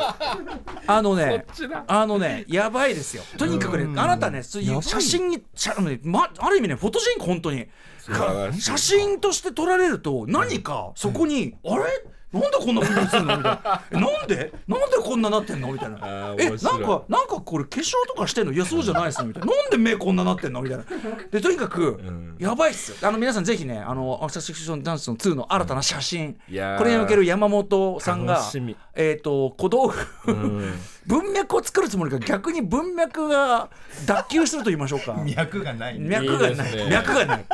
[0.85, 1.45] あのね
[1.87, 3.23] あのねやばいですよ。
[3.37, 7.67] とにかくねあなたねそういう写真に写あのねま、ある意味ねフォトジェニック本当に。
[8.59, 11.83] 写真として撮られると何かそこに、あれ？
[12.31, 13.37] なんでこんな風に映るの？
[13.37, 13.81] みたいな。
[13.91, 14.53] えなんで？
[14.67, 15.71] なんでこんななってんの？
[15.73, 16.35] みたいな。
[16.37, 18.53] えなんかなんかこれ化粧とかしてんの？
[18.53, 19.47] いやそうじゃないですみたいな。
[19.55, 20.61] なんで目こんななってんの？
[20.61, 20.83] みたいな。
[21.31, 22.35] でとにかく、ん。
[22.37, 22.97] やばいっすよ。
[23.07, 26.39] あの皆さんぜひねあの「アクスジャンクションダンスの2」の新たな写真、こ
[26.83, 28.41] れにおける山本さんが
[28.95, 29.87] えっ、と小道
[30.25, 33.69] 具、うん文脈を作るつもりが逆に文脈が
[34.05, 35.19] 脱臼すると言いましょうか。
[35.25, 36.51] 脈がない脈がない。
[36.51, 36.89] いいですね。
[36.91, 37.45] 脈がない。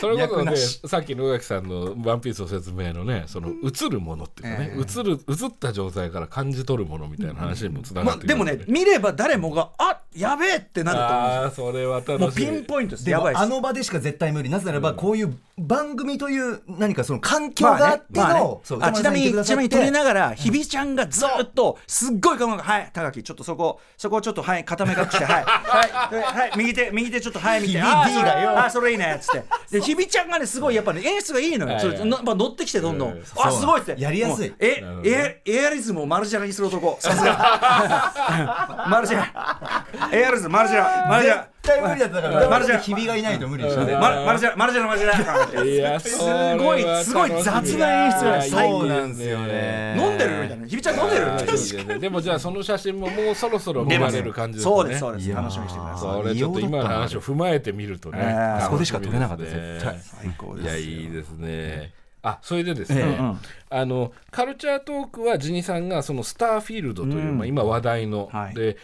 [0.00, 11.66] それこそねさっきの宇垣さんの「ワンピースの説明のねその映るものっていうかね、映る映った状態から感じ取るものみたいな話にもつながまあ、ってでもね見れば誰もがあやべえってなると思うんですよ。
[11.66, 12.18] ああそれは楽しい。
[12.18, 13.04] もうピンポイントです。
[13.04, 14.50] であの場でしか絶対無理。
[14.50, 18.60] なぜならばこういう番組という何かその環境があっての、まあねまあね。
[18.64, 25.44] そうあちなみにちなみに撮りながらひびちゃんがずっとすっごい我慢がはい高木ちょっとそこそこちょっとはい固め隠してはい。
[25.44, 26.22] はい。
[26.22, 26.52] はい。
[26.56, 27.72] 右手右手ちょっとはい見て。
[27.74, 28.50] ひびあー D がよ。
[28.50, 29.40] それあーそれいいねっつっ
[29.70, 29.78] て。
[29.78, 31.78] でひびちゃんがねすごいやっぱね演出がいいのよ。
[31.78, 33.12] そ乗ってきてどんどん。
[33.12, 33.22] うん。
[33.38, 33.64] あす。
[33.64, 33.94] ごいって。
[33.96, 34.52] やりやすい。
[34.58, 36.96] えエアリズムをマルジャラにする男。
[37.00, 38.86] さすが。
[38.90, 49.96] マルジャラエアリズムマルジャラマルジャラ絶対無理だったからマルジャラひびがいないと無理でしょマルマルジャラマルジャラマルジャラいやすごいすごい雑な演出が最高なんですよね。
[49.98, 50.66] 飲んでるみたいな。
[50.66, 51.46] ひびちゃん飲んでる。
[51.46, 54.74] ですねでもじゃあその写真ももうそろそろ見られる感じですね。
[54.74, 55.32] そうですそうです。
[55.32, 58.58] 楽しみにしてくださいそれちょっと今の話を踏まえてみるとね、えー。
[58.60, 59.98] 楽しみそこでしか撮れなかった絶対。
[60.00, 61.92] 最高ですいやいいですね。
[62.22, 63.38] あそれでですね、ええうん。
[63.70, 68.54] あのカルチャートークはジニさんがそのスターフィールドという、まあ、今話題の、はい。
[68.54, 68.76] で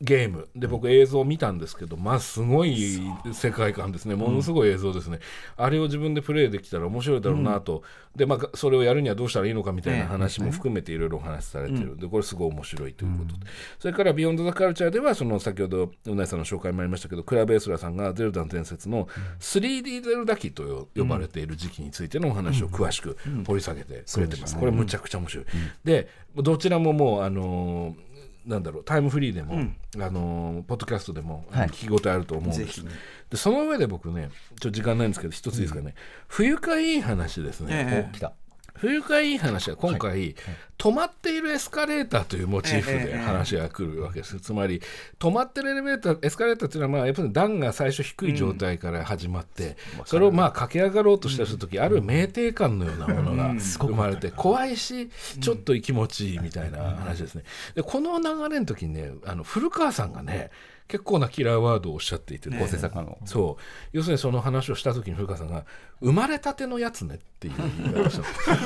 [0.00, 0.48] ゲーム。
[0.54, 3.00] で僕映像を見たんですけどまあすごい
[3.32, 4.14] 世界観ですね。
[4.14, 5.20] ものすごい映像ですね、
[5.56, 7.82] あれを自分でプレイできたら面白いだろうなと、
[8.16, 11.96] でまあそれをやるにはどうしたらいいのかみたいな話も含めていろいろお話しされてる。
[11.96, 13.46] んで、これすごい面白いということで、
[13.78, 19.08] それから「ビヨンド・ザ・カルチャー」ではその先ほどうなぎさんの紹介もありましたけどクラブエースラーさんが「ゼルダの伝説」の
[19.38, 23.16] 3D ゼルダ機と呼ばれている時期についてのお話を詳しく
[23.46, 24.56] 掘り下げてくれてます。
[24.56, 25.44] これむちゃくちゃ面白い。
[25.84, 28.09] でどちらももうあのー
[28.46, 29.54] なんだろうタイムフリーでも、
[29.96, 31.68] あのーポッドキャストでも、はい。
[31.68, 32.84] 聞き応えあると思うんです。
[33.30, 34.30] でその上で僕ね
[34.60, 35.94] ちょっと時間ないんですけど一ついいですかね、
[36.26, 38.16] 不愉快いい話ですね、ええ。
[38.16, 38.32] 来た。
[38.74, 40.34] 不愉快いい話は今回、
[40.80, 44.80] 止まっているエスカレーターというモチーフでええええ話が来るわけです、つまり
[45.18, 49.76] 止まってるエレベーターエスカレーターっていうのはまあやっぱり段が最初低い状態から始まって、
[50.06, 55.10] それをまあ駆け上がろうとした時、ある酩酊感のようなものが生まれて怖いし
[55.40, 57.42] ちょっと気持ちいいみたいな話ですね。
[57.74, 60.50] でこの流れの時にねあの古川さんがね
[60.90, 63.62] 結構なキラーワードをおっしゃっていて、ね、構成作家のそう。
[63.92, 65.64] 要するにその話をした時に古川さんが
[66.02, 68.64] 「生まれたてのやつね」っていう言い方をしたの。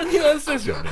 [0.04, 0.90] のニュアンスですよね。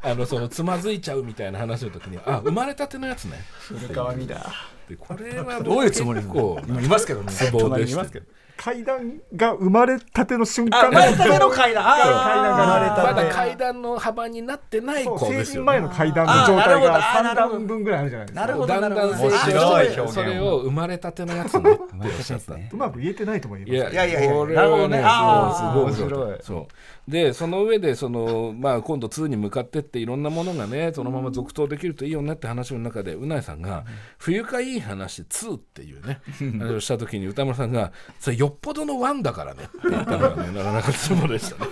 [0.00, 3.42] あのそのつまずいちゃうみたいな話の時にあ生まれたてのやつね。
[3.66, 4.52] 古川見だ
[4.88, 8.26] でこれはどういうつもり今いますけどねツボでした隣にいますけど。
[8.56, 13.02] 階段が生まれたての瞬あ間生まれたての階段階段が生まれたて。
[13.02, 15.80] まだ階段の幅になってない子成人前ですよね。
[15.80, 17.50] の階段の状態が3あーなるほど。
[17.58, 18.40] 段分ぐらいあるじゃないですか。
[18.40, 23.94] なるほどだんだん成長面白いして表現それを生まれたてのやつねっておっしゃったねうまく言えてないとも言いいます。
[23.96, 25.02] やいやいやいやなるほどね。
[25.04, 26.38] あーそうすごい面白い。
[26.42, 26.66] そう
[27.06, 33.84] でその上でその、まあ、今度2に向かってっていろんなものがねそのまま続投できるといいよねって話の中でうないさんが
[34.18, 36.20] 「不愉快いい話2」っていうね
[36.58, 41.70] 話をした時に歌村さんが「それよっぽどの1だからね」って言ったのがねなかなかツボでしたね。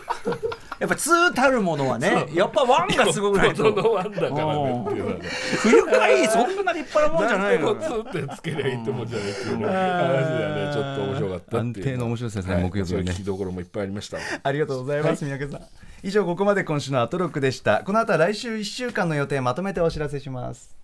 [0.79, 3.65] やっぱ2たるものはねやっぱ1がすごくないと。
[3.65, 5.29] の1だからねっていうのはね。
[5.59, 9.59] 不愉快そんな立派なもんじゃないの何でも2ってつけりゃいいってもんじゃないっていう。
[9.59, 12.63] ね話でねちょっと面白かった安定の面白さですねはい。
[12.65, 15.61] 木曜日はね聞きどころもいっぱいありましたありがとうございます、三宅さん。
[16.05, 17.85] 以上、ここまで今週のアトロックでした。
[17.85, 20.75] この後は来週1週間の予定まとめてお知らせします。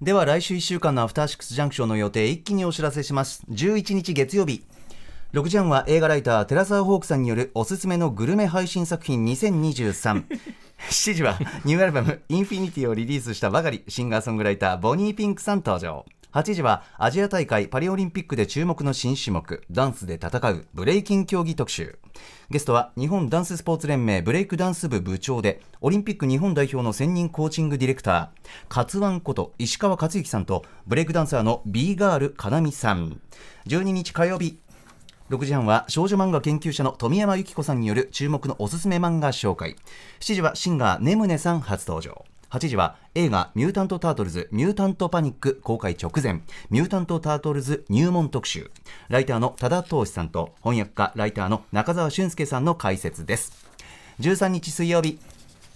[0.00, 3.42] では来週1週間のアフターシックスジャンクションの予定一気にお知らせします。
[3.50, 4.64] 11日月曜日
[5.34, 10.24] 6時半は映画ライター寺澤ホークさんによるおすすめのグルメ配信作品2023
[10.88, 16.06] 7 時はニューアルバム「インフィニティ」をリリースしたばかりシンガーソングライターボニーピンクさん登場。
[16.32, 21.98] 8時はアジア大会パリオリンピックで注目の新種目ダンスで戦うブレイキン競技特集。
[22.48, 28.28] ゲストは日本ダンススポーツ連盟ブレイクダンス部部長でオリンピック日本代表の専任コーチングディレクター
[28.68, 33.20] カツワンこと石川克之さんとブレイクダンサーの B ガールかなみさん。
[33.66, 34.58] 12日火曜日
[35.30, 39.76] 6時半は少女漫画研究者の富山由紀子さんによる注目のおすすめ漫画紹介。
[40.20, 42.24] 7時はシンガーねむねさん初登場。
[42.48, 46.40] 8時は映画「ミュータント・タートルズミュータント・パニック」公開直前。
[46.70, 48.70] ミュータント・タートルズ入門特集。
[49.10, 53.52] ライターの多田投資さんと翻訳家ライターの中澤俊介さんの解説です。
[54.20, 55.18] 13日水曜日。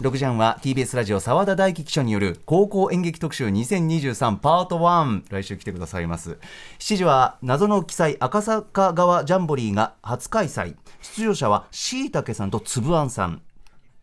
[0.01, 6.39] 6時半は TBS ラジオ澤田大樹記者による高校演劇特集2023パート1来週来てくださいます。
[6.79, 10.75] 7時は謎の記載赤坂川ジャンボリーが初開催。
[11.01, 13.41] 出場者はしいたけさんとつぶあんさん。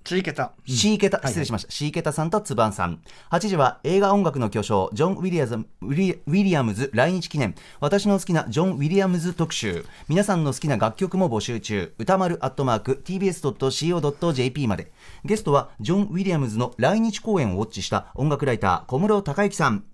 [0.03, 1.71] ついけたシーケタ、失礼しました。
[1.71, 3.01] シーケタさんとつばんさん。
[3.31, 7.55] 8時は映画音楽の巨匠、ジョン・ウィリアムズウィリウィリアムズ来日記念。
[7.81, 9.85] 私の好きなジョン・ウィリアムズ特集。
[10.09, 11.93] 皆さんの好きな楽曲も募集中。
[11.99, 14.91] 歌丸アットマーク tbs.co.jp まで。
[15.25, 19.85] ゲストはジョン・ウィリアムズの来日公演をウォッチした音楽ライター、小室孝之さん。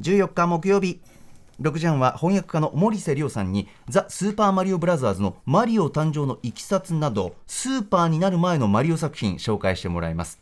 [0.00, 1.00] 14日木曜日、
[1.60, 10.38] 6時半は翻訳家の森瀬亮さんにザ・スーパーマリオブラザーズのマリオ誕生のいきさつなどスーパーになる前のマリオ作品紹介してもらいます。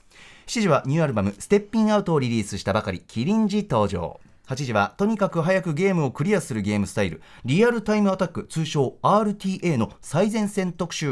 [0.47, 4.21] 7時はニューアルバム「ステッピンアウト」をリリースしたばかりキリンジ登場。
[4.49, 11.11] 8時はとにかく早くゲームをクリアするゲームスタイルリアルタイムアタック通称 RTA の最前線特集。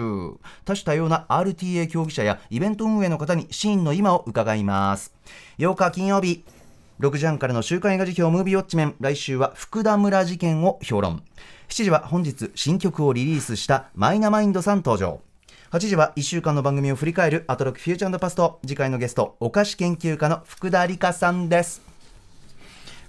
[0.65, 5.15] 多種多様な RTA 競技者やイベント運営の方にシーンの今を伺います。
[5.59, 6.45] 8日金曜日。
[7.03, 8.95] 6時半からの週刊映画辞表ムービーウォッチメン。
[9.01, 11.25] 来週は福田村事件を評論。
[11.69, 15.21] 7時は本日新曲をリリースしたマイナマインドさん登場。
[15.73, 18.61] 8時は1週間の番組を振り返るアトロックフューチャーパスト。
[18.65, 21.92] 次回のゲストお菓子研究家の福田理香さんです。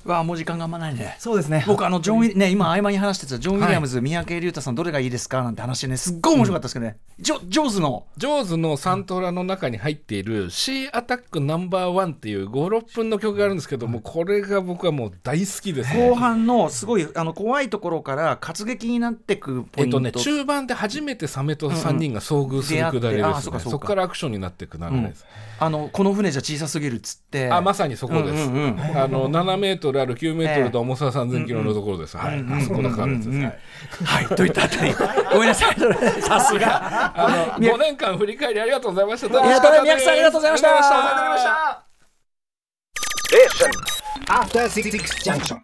[0.06, 1.16] わあもう時間があんまないね。
[1.20, 1.64] そうですね。
[1.68, 8.06] 僕あのジョン・ウィリね今合間に話してたジョン・ウィリアムズ、三宅龍太さんどれがいいですかなんて話ねすっごい面白かったですけどね、ジョジョーズの。
[8.18, 16.10] ジョーズのサントラの中に入っている C アタックナンバーワンっていう56分の曲があるんですけどもこれが僕はもう大好きですね。
[16.10, 23.72] 後半のすごいあの怖いところから活劇になってくポイント、えっとね、中盤で初めてサメと3人が遭遇するくだりですね、そうかそうか。
[23.72, 25.26] そこからアクションになっていく流れです、
[25.60, 27.52] あのこの船じゃ小さすぎるっつって。
[27.52, 28.98] あまさにそこです、うんうんうん。
[28.98, 34.26] あの7メートルある9メートルと重さ3000キロのところです、はい、あそこのカールです、はい。
[34.28, 34.36] はい。
[34.36, 34.94] といったあたり。
[35.32, 35.76] ごめんなさい。
[36.22, 37.14] さすが。
[37.16, 39.28] あの5年間振り返りありがとうございました。
[39.28, 40.70] いやどうも宮城さんありがとうございました。
[40.70, 41.84] ありがとうございました。
[44.28, 44.92] After Six
[45.24, 45.58] Junction.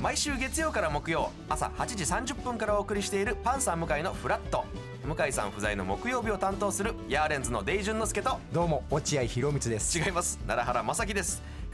[0.00, 4.64] 毎週月曜から木曜朝8時30分からお送りしているパンサー向井のフラット。
[5.04, 8.38] 向井さん不在の木曜日を担当するヤーレンズのデイジュンの之介と。
[8.52, 9.98] どうも落合博満です。
[9.98, 10.38] 違います。
[10.46, 11.42] 奈良原正樹です